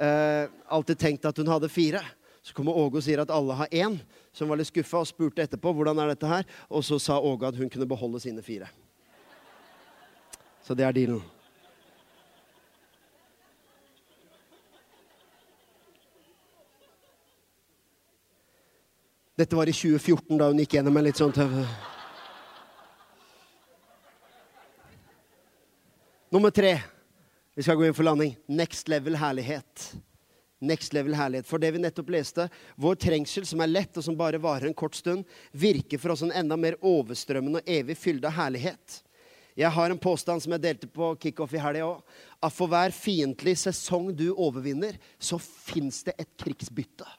[0.02, 2.02] Eh, alltid tenkt at hun hadde fire.
[2.42, 4.00] Så kommer Åge og sier at alle har én,
[4.34, 6.48] som var litt skuffa og spurte etterpå hvordan er dette her.
[6.74, 8.72] Og så sa Åge at hun kunne beholde sine fire.
[10.66, 11.22] Så det er dealen.
[19.42, 21.54] Dette var i 2014, da hun gikk gjennom en litt sånn tøff
[26.30, 26.76] Nummer tre.
[27.58, 28.36] Vi skal gå inn for landing.
[28.54, 29.88] Next level herlighet.
[30.62, 31.48] Next level herlighet.
[31.50, 32.46] For det vi nettopp leste,
[32.78, 36.22] vår trengsel, som er lett og som bare varer en kort stund, virker for oss
[36.24, 39.00] en enda mer overstrømmende og evig fylde av herlighet.
[39.58, 42.06] Jeg har en påstand som jeg delte på kickoff i helga òg.
[42.46, 47.10] At for hver fiendtlig sesong du overvinner, så fins det et krigsbytte.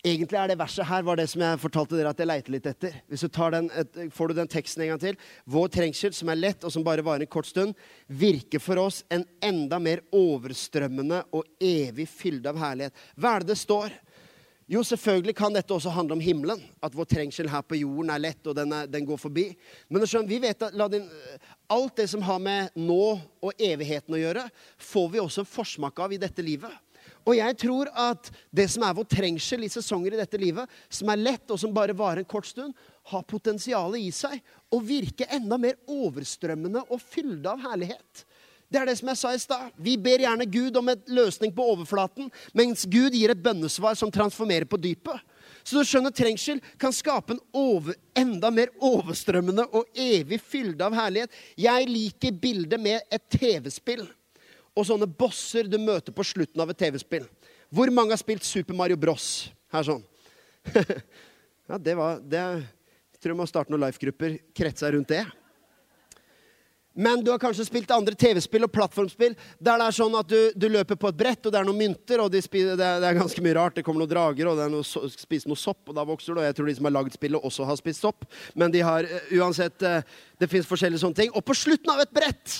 [0.00, 2.68] Egentlig er det verset her var det som jeg fortalte dere at jeg leiter litt
[2.70, 2.94] etter.
[3.10, 5.18] Hvis du den, et, Får du den teksten en gang til?
[5.44, 7.76] Vår trengsel, som er lett og som bare varer en kort stund,
[8.08, 13.04] virker for oss en enda mer overstrømmende og evig fylde av herlighet.
[13.20, 13.92] Hva er det det står?
[14.70, 16.60] Jo, selvfølgelig kan dette også handle om himmelen.
[16.80, 19.50] At vår trengsel her på jorden er lett, og den, er, den går forbi.
[19.90, 21.08] Men skjønner, vi vet at din,
[21.74, 24.46] alt det som har med nå og evigheten å gjøre,
[24.80, 26.72] får vi også en forsmak av i dette livet.
[27.28, 31.10] Og jeg tror at det som er vår trengsel i sesonger i dette livet, som
[31.12, 32.74] er lett, og som bare varer en kort stund,
[33.10, 34.40] har potensialet i seg
[34.70, 38.24] å virke enda mer overstrømmende og fylde av herlighet.
[38.70, 39.72] Det er det som jeg sa i stad.
[39.82, 44.12] Vi ber gjerne Gud om en løsning på overflaten, mens Gud gir et bønnesvar som
[44.14, 45.18] transformerer på dypet.
[45.66, 50.94] Så du skjønner, trengsel kan skape en over, enda mer overstrømmende og evig fylde av
[50.94, 51.34] herlighet.
[51.58, 54.06] Jeg liker bildet med et TV-spill
[54.76, 57.26] og sånne bosser du møter på slutten av et TV-spill.
[57.70, 59.50] Hvor mange har spilt Super Mario Bros?
[59.70, 60.02] Her sånn.
[61.70, 62.40] ja, det var det,
[63.14, 65.24] Jeg tror jeg må starte noen life-grupper kretsa rundt det.
[67.00, 70.38] Men du har kanskje spilt andre TV-spill og plattformspill der det er sånn at du,
[70.58, 72.98] du, løper på et brett, og det er noen mynter, og de spiser, det, er,
[73.00, 73.76] det, er, ganske mye rart.
[73.78, 76.42] Det kommer noen drager, og det er noe, spiser noe sopp, og da vokser du.
[76.42, 78.26] Og jeg tror de som har lagd spillet, også har spist sopp.
[78.58, 80.02] Men de har uh, uansett uh,
[80.40, 81.32] Det fins forskjellige sånne ting.
[81.38, 82.58] Og på slutten av et brett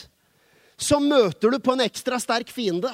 [0.80, 2.92] så møter du på en ekstra sterk fiende.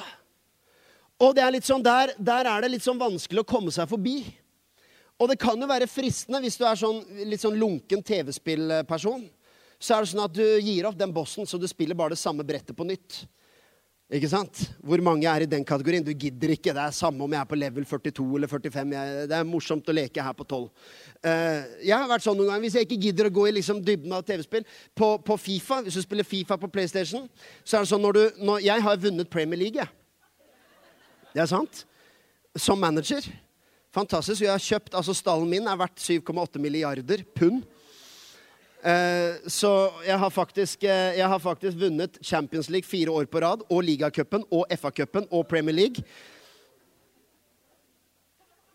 [1.23, 3.89] Og det er litt sånn, der, der er det litt sånn vanskelig å komme seg
[3.89, 4.19] forbi.
[5.17, 9.23] Og det kan jo være fristende hvis du er sånn, litt sånn lunken TV-spillperson.
[9.79, 12.21] Så er det sånn at du gir opp den bossen, så du spiller bare det
[12.21, 13.23] samme brettet på nytt.
[14.07, 14.61] Ikke sant?
[14.87, 16.03] Hvor mange er i den kategorien?
[16.03, 16.71] Du gidder ikke.
[16.71, 18.93] Det er samme om jeg er på level 42 eller 45.
[18.95, 20.61] Jeg, det er morsomt å leke her på 12.
[20.63, 22.63] Uh, eh, jeg har vært sånn noen ganger.
[22.63, 24.63] Hvis jeg ikke gidder å gå i liksom dybden av TV-spill
[24.95, 27.27] på, på, Fifa, Hvis du spiller Fifa på PlayStation,
[27.67, 30.55] så er det sånn når du når, Jeg har vunnet Premier League, jeg.
[31.33, 31.83] Det er sant.
[32.55, 33.27] Som manager.
[33.91, 34.45] Fantastisk.
[34.45, 37.67] Jeg har kjøpt, altså Stallen min er verdt 7,8 milliarder pund.
[38.83, 39.71] Eh, så
[40.05, 43.83] jeg har, faktisk, eh, jeg har faktisk vunnet Champions League fire år på rad, og
[43.83, 46.03] ligacupen og FA-cupen og Premier League.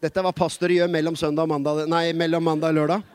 [0.03, 3.07] Dette er hva pastoret gjør mellom, søndag og mandag, nei, mellom mandag og lørdag.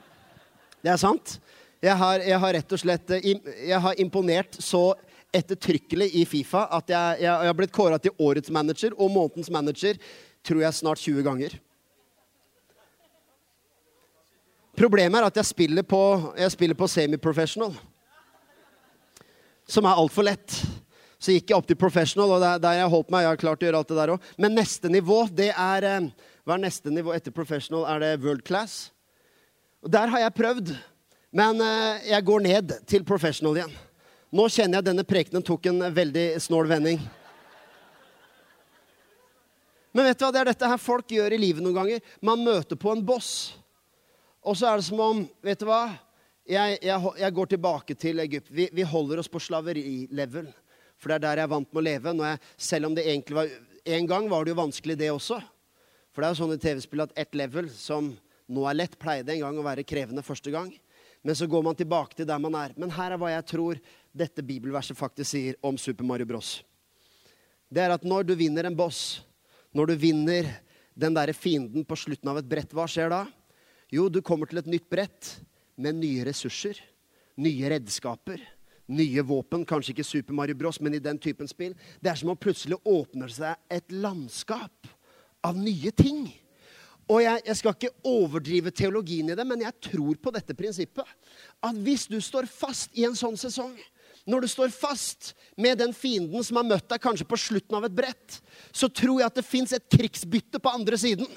[0.80, 1.40] Det er sant.
[1.84, 3.36] Jeg har, jeg har rett og slett eh,
[3.68, 4.96] jeg har imponert så
[5.36, 9.52] ettertrykkelig i Fifa at jeg, jeg, jeg har blitt kåra til årets manager og månedens
[9.52, 10.00] manager
[10.48, 11.58] tror jeg snart 20 ganger.
[14.78, 16.00] Problemet er at jeg spiller på,
[16.38, 17.74] jeg spiller på semi-professional.
[19.68, 20.60] Som er altfor lett.
[21.18, 23.26] Så gikk jeg opp til professional, og der, der jeg holdt meg.
[23.26, 24.36] Jeg har klart å gjøre alt det der også.
[24.38, 26.12] Men neste nivå, det er eh,
[26.46, 27.88] Hva er neste nivå etter professional?
[27.90, 28.94] Er det world class?
[29.82, 30.72] Og der har jeg prøvd.
[31.36, 33.76] Men eh, jeg går ned til professional igjen.
[34.38, 37.02] Nå kjenner jeg at denne prekenen tok en veldig snål vending.
[39.96, 42.12] Men vet du hva, det er dette her folk gjør i livet noen ganger.
[42.22, 43.58] Man møter på en boss.
[44.48, 45.90] Og så er det som om Vet du hva?
[46.48, 48.48] Jeg, jeg, jeg går tilbake til Egypt.
[48.56, 50.48] Vi, vi holder oss på slaverilevel.
[50.96, 52.14] For det er der jeg er vant med å leve.
[52.24, 52.40] Jeg,
[52.70, 53.52] selv om det egentlig var
[53.98, 55.42] En gang var det jo vanskelig, det også.
[56.12, 58.10] For det er jo sånn i TV-spill at ett level som
[58.52, 60.72] nå er lett, pleide en gang å være krevende første gang.
[61.24, 62.74] Men så går man tilbake til der man er.
[62.80, 63.80] Men her er hva jeg tror
[64.16, 66.62] dette bibelverset faktisk sier om Super Mario Bros.
[67.68, 69.22] Det er at når du vinner en boss,
[69.76, 70.52] når du vinner
[70.96, 73.26] den derre fienden på slutten av et brett, hva skjer da?
[73.94, 75.30] Jo, du kommer til et nytt brett
[75.80, 76.80] med nye ressurser,
[77.40, 78.42] nye redskaper,
[78.92, 79.64] nye våpen.
[79.68, 81.76] Kanskje ikke Super Mario Bros, men i den typen spill.
[82.04, 84.92] Det er som om plutselig åpner seg et landskap
[85.48, 86.26] av nye ting.
[87.08, 91.08] Og jeg, jeg, skal ikke overdrive teologien i det, men jeg tror på dette prinsippet.
[91.64, 93.78] At hvis du står fast i en sånn sesong,
[94.28, 97.86] når du står fast med den fienden som har møtt deg kanskje på slutten av
[97.88, 98.40] et brett,
[98.76, 101.28] så tror jeg at det fins et krigsbytte på andre siden.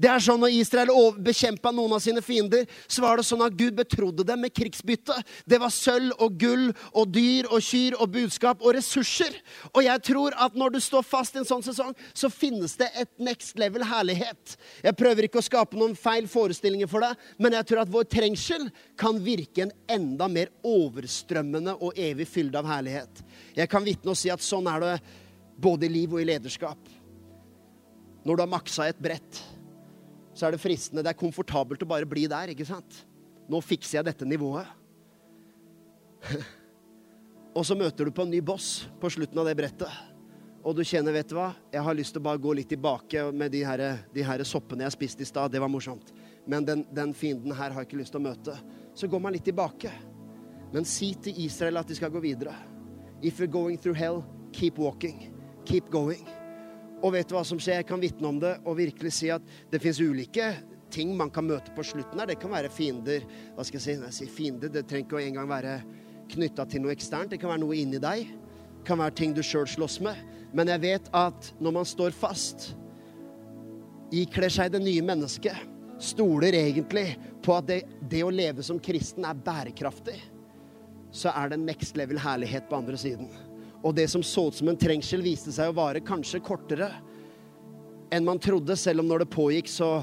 [0.00, 0.90] Det er sånn Når Israel
[1.20, 5.14] bekjempa noen av sine fiender, så var det sånn at Gud betrodde dem med krigsbytte.
[5.44, 9.36] Det var sølv og gull og dyr og kyr og budskap og ressurser.
[9.74, 12.88] Og jeg tror at når du står fast i en sånn sesong, så finnes det
[12.98, 14.56] et next level herlighet.
[14.82, 18.08] Jeg prøver ikke å skape noen feil forestillinger for deg, men jeg tror at vår
[18.10, 18.66] trengsel
[19.00, 23.22] kan virke en enda mer overstrømmende og evig fylde av herlighet.
[23.56, 24.96] Jeg kan vitne og si at sånn er det
[25.60, 26.90] både i liv og i lederskap.
[28.24, 29.40] Når du har maksa et brett,
[30.34, 31.04] så er det fristende.
[31.04, 33.02] Det er komfortabelt å bare bli der, ikke sant?
[33.50, 34.68] Nå fikser jeg dette nivået.
[37.56, 40.06] og så møter du på en ny boss på slutten av det brettet.
[40.60, 43.24] Og du kjenner, vet du hva, jeg har lyst til å bare gå litt tilbake
[43.32, 43.82] med de her,
[44.12, 45.52] de her soppene jeg spiste i stad.
[45.52, 46.12] Det var morsomt.
[46.44, 48.56] Men den, den fienden her har jeg ikke lyst til å møte.
[48.92, 49.92] Så går man litt tilbake.
[50.72, 52.54] Men si til Israel at de skal gå videre.
[53.22, 55.32] If you're going through hell, keep walking.
[55.66, 56.26] Keep going.
[57.02, 57.80] Og vet du hva som skjer?
[57.80, 60.52] Jeg kan vitne om det og virkelig si at det fins ulike
[60.90, 62.30] ting man kan møte på slutten her.
[62.30, 63.24] Det kan være fiender.
[63.56, 63.96] Hva skal jeg si?
[63.96, 65.78] Jeg sier fiender, det trenger ikke engang være
[66.30, 67.32] knytta til noe eksternt.
[67.32, 68.30] Det kan være noe inni deg.
[68.80, 70.18] Det kan være ting du sjøl slåss med.
[70.56, 72.72] Men jeg vet at når man står fast,
[74.10, 75.68] ikler seg det nye mennesket,
[76.00, 77.12] stoler egentlig
[77.44, 80.16] på at det, det å leve som kristen er bærekraftig
[81.12, 83.28] så er det next level herlighet på andre siden.
[83.82, 86.90] Og det som så ut som en trengsel, viste seg å vare kanskje kortere
[88.10, 90.02] enn man trodde, selv om når det pågikk, så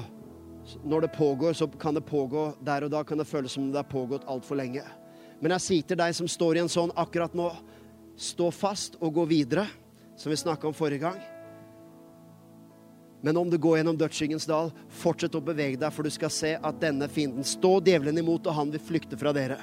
[0.84, 3.78] Når det pågår, så kan det pågå der og da kan det føles som det
[3.78, 4.82] har pågått altfor lenge.
[5.40, 7.46] Men jeg sier til deg som står i en sånn akkurat nå,
[8.20, 9.64] stå fast og gå videre,
[10.16, 11.16] som vi snakka om forrige gang.
[13.22, 16.52] Men om du går gjennom dødsskyggens dal, fortsett å bevege deg, for du skal se
[16.60, 19.56] at denne fienden står djevelen imot, og han vil flykte fra dere.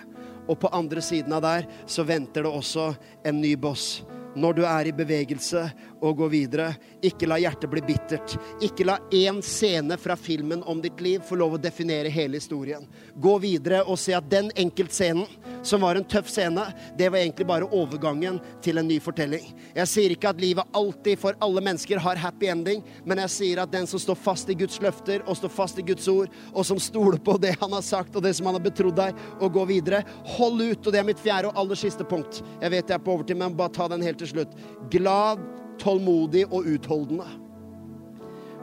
[0.48, 2.92] Og på andre siden av der så venter det også
[3.26, 4.04] en ny boss.
[4.36, 5.64] Når du er i bevegelse
[6.02, 6.74] og gå videre.
[7.06, 8.36] Ikke la hjertet bli bittert.
[8.64, 12.86] Ikke la én scene fra filmen om ditt liv få lov å definere hele historien.
[13.16, 15.28] Gå videre og se at den enkeltscenen,
[15.66, 16.62] som var en tøff scene,
[16.98, 19.48] det var egentlig bare overgangen til en ny fortelling.
[19.76, 23.64] Jeg sier ikke at livet alltid for alle mennesker har happy ending, men jeg sier
[23.64, 26.68] at den som står fast i Guds løfter og står fast i Guds ord, og
[26.68, 29.54] som stoler på det han har sagt og det som han har betrodd deg, og
[29.58, 30.04] går videre,
[30.38, 30.86] hold ut.
[30.86, 32.42] Og det er mitt fjerde og aller siste punkt.
[32.62, 34.58] Jeg vet jeg er på overtid, men bare ta den helt til slutt.
[34.94, 35.42] Glad
[35.82, 37.28] tålmodig og utholdende.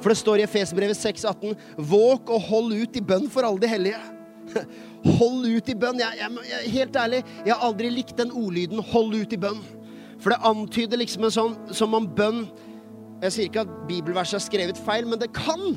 [0.03, 3.71] For det står i Efesbrevet 6,18.: Våk og hold ut i bønn for alle de
[3.71, 4.01] hellige.
[5.19, 6.01] Hold ut i bønn.
[6.03, 9.63] Jeg, jeg, jeg, helt ærlig, jeg har aldri likt den ordlyden 'hold ut i bønn'.
[10.23, 12.45] For det antyder liksom en sånn som om bønn
[13.23, 15.77] Jeg sier ikke at bibelverset er skrevet feil, men det kan.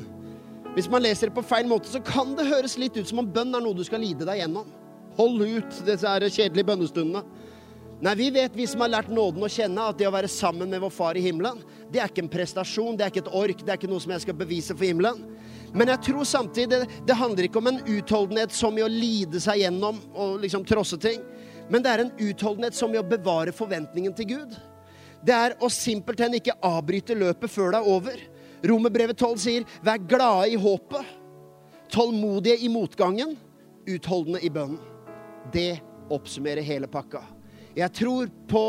[0.74, 3.28] Hvis man leser det på feil måte, så kan det høres litt ut som om
[3.30, 4.66] bønn er noe du skal lide deg gjennom.
[5.14, 7.22] Hold ut disse kjedelige bønnestundene.
[7.96, 10.68] Nei, vi vet, vi som har lært nåden å kjenne, at det å være sammen
[10.68, 13.62] med vår Far i himmelen, det er ikke en prestasjon, det er ikke et ork,
[13.64, 15.22] det er ikke noe som jeg skal bevise for himmelen.
[15.72, 19.62] Men jeg tror samtidig det, handler ikke om en utholdenhet som i å lide seg
[19.62, 21.24] gjennom og liksom trosse ting,
[21.72, 24.58] men det er en utholdenhet som i å bevare forventningen til Gud.
[25.24, 28.20] Det er å simpelthen ikke avbryte løpet før det er over.
[28.66, 31.16] Romerbrevet 12 sier 'vær glade i håpet',
[31.88, 33.36] tålmodige i motgangen,
[33.88, 34.78] utholdende i bønnen.
[35.52, 35.80] Det
[36.10, 37.35] oppsummerer hele pakka.
[37.76, 38.66] Jeg tror på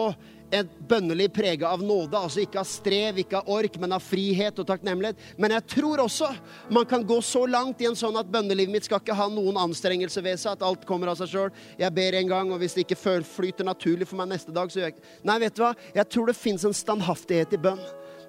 [0.51, 4.60] et bønneliv prege av nåde, altså ikke av strev, ikke av ork, men av frihet
[4.62, 5.20] og takknemlighet.
[5.39, 6.30] Men jeg tror også
[6.74, 9.60] man kan gå så langt i en sånn at bønnelivet mitt skal ikke ha noen
[9.60, 11.51] anstrengelse ved seg, at alt kommer av seg sjøl.
[11.80, 14.82] Jeg ber en gang, og hvis det ikke flyter naturlig for meg neste dag, så
[14.82, 15.74] gjør jeg ikke Nei, vet du hva?
[15.99, 17.84] Jeg tror det fins en standhaftighet i bønn.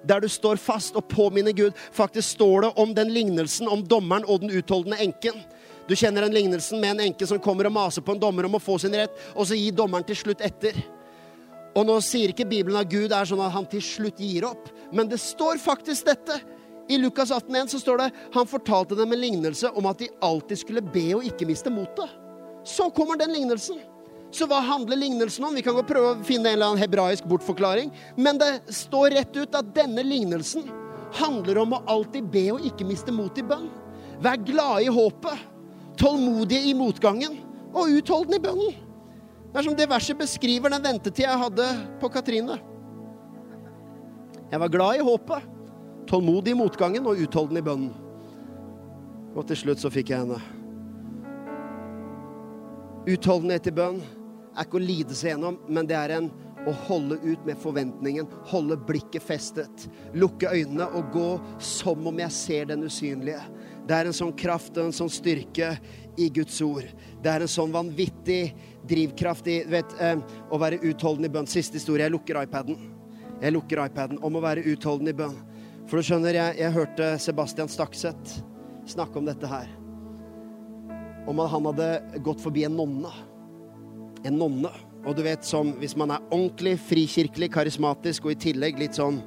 [0.07, 1.75] Der du står fast og påminner Gud.
[1.95, 5.41] Faktisk står det om den lignelsen om dommeren og den utholdende enken.
[5.89, 8.59] Du kjenner den lignelsen med en enke som kommer og maser på en dommer om
[8.59, 10.77] å få sin rett, og så gir dommeren til slutt etter.
[11.73, 14.69] Og nå sier ikke Bibelen at Gud er sånn at han til slutt gir opp,
[14.93, 16.37] men det står faktisk dette.
[16.89, 20.61] I Lukas 18,1 så står det han fortalte dem en lignelse om at de alltid
[20.61, 22.09] skulle be og ikke miste motet.
[22.65, 23.81] Så kommer den lignelsen.
[24.33, 25.57] Så hva handler lignelsen om?
[25.57, 27.89] Vi kan gå prøve å finne en eller annen hebraisk bortforklaring.
[28.17, 30.69] Men det står rett ut at denne lignelsen
[31.17, 33.71] handler om å alltid be og ikke miste motet i bønn.
[34.21, 35.49] Vær glad i håpet
[35.99, 37.37] tålmodige i motgangen
[37.73, 38.75] og utholdende i bønnen.
[39.49, 41.69] Det er som det verset beskriver den ventetida jeg hadde
[42.01, 42.59] på Katrine.
[44.49, 45.49] Jeg var glad i håpet,
[46.09, 47.91] tålmodig i motgangen og utholdende i bønnen.
[49.35, 50.39] Og til slutt så fikk jeg henne.
[53.09, 56.29] Utholdenhet i bønn er ikke å lide seg gjennom, men det er en
[56.67, 61.29] å holde ut med forventningen, holde blikket festet, lukke øynene og gå
[61.63, 63.41] som om jeg ser den usynlige.
[63.89, 65.71] Det er en sånn kraft og en sånn styrke
[66.21, 66.85] i Guds ord.
[67.23, 68.51] Det er en sånn vanvittig
[68.89, 70.19] drivkraft i vet, eh,
[70.53, 71.49] å være utholden i bønn.
[71.49, 72.05] Siste historie.
[72.05, 72.77] Jeg lukker iPaden.
[73.41, 75.33] Jeg lukker iPaden om å være utholden i bønn.
[75.87, 78.43] For du skjønner, jeg, jeg hørte Sebastian Stakseth
[78.85, 79.65] snakke om dette her.
[81.25, 81.89] Om at han hadde
[82.21, 83.09] gått forbi en nonne.
[84.21, 84.69] En nonne.
[85.07, 89.23] Og du vet, som hvis man er ordentlig frikirkelig, karismatisk og i tillegg litt sånn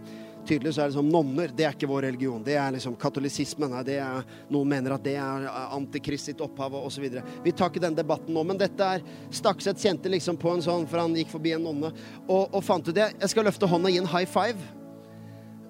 [0.48, 1.52] tydelig, så er det som nonner.
[1.56, 2.42] Det er ikke vår religion.
[2.44, 4.22] Det er liksom er,
[4.52, 7.08] noen mener at det er antikrist sitt opphav osv.
[7.44, 10.86] Vi tar ikke den debatten nå, men dette er Stakseth kjente liksom på en sånn,
[10.86, 11.92] for han gikk forbi en nonne
[12.28, 13.12] og, og fant ut det.
[13.20, 14.70] Jeg skal løfte hånda og gi en high five.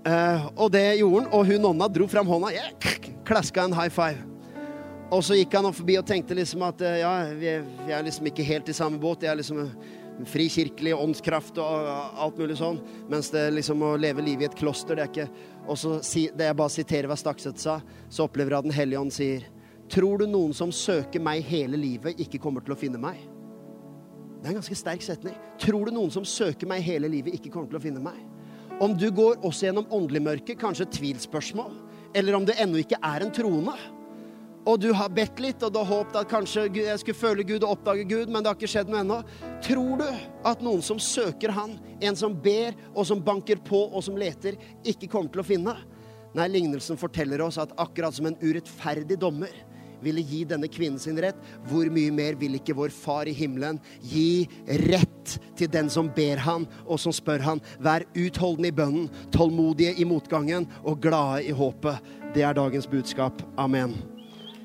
[0.02, 2.50] Uh, og det gjorde han, og hun nonna dro fram hånda.
[2.56, 4.18] Jeg klaska en high five.
[5.12, 7.52] Og så gikk han opp forbi og tenkte liksom at uh, ja, vi
[7.86, 9.22] vi er, liksom ikke helt i samme båt.
[9.22, 9.66] Jeg er liksom
[10.28, 11.88] frikirkelig åndskraft og
[12.24, 12.78] alt mulig sånn.
[13.10, 16.48] Mens det liksom å leve livet i et kloster, det er ikke Og så det
[16.48, 17.76] jeg bare siterer hva Stakset sa,
[18.10, 19.44] så opplever jeg at Den hellige ånd sier
[19.92, 23.18] Tror du noen som søker meg hele livet, ikke kommer til å finne meg?
[24.42, 25.34] Det er en ganske sterk setning.
[25.60, 28.16] Tror du noen som søker meg hele livet, ikke kommer til å finne meg?
[28.82, 31.76] Om du går også gjennom åndelig mørke, kanskje tvilspørsmål,
[32.16, 33.76] eller om det ennå ikke er en troende,
[34.62, 37.64] og du har bedt litt, og du har håpet at kanskje jeg skulle føle Gud
[37.64, 39.18] og oppdage Gud, men det har ikke skjedd noe ennå.
[39.64, 40.06] Tror du
[40.48, 44.58] at noen som søker Han, en som ber, og som banker på, og som leter,
[44.86, 45.76] ikke kommer til å finne?
[46.32, 49.52] Nei, lignelsen forteller oss at akkurat som en urettferdig dommer
[50.02, 51.38] ville gi denne kvinnen sin rett,
[51.70, 54.48] hvor mye mer vil ikke vår Far i himmelen gi
[54.88, 57.62] rett til den som ber han, og som spør han?
[57.82, 62.02] Vær utholdende i bønnen, tålmodige i motgangen og glade i håpet.
[62.34, 63.44] Det er dagens budskap.
[63.60, 63.94] Amen.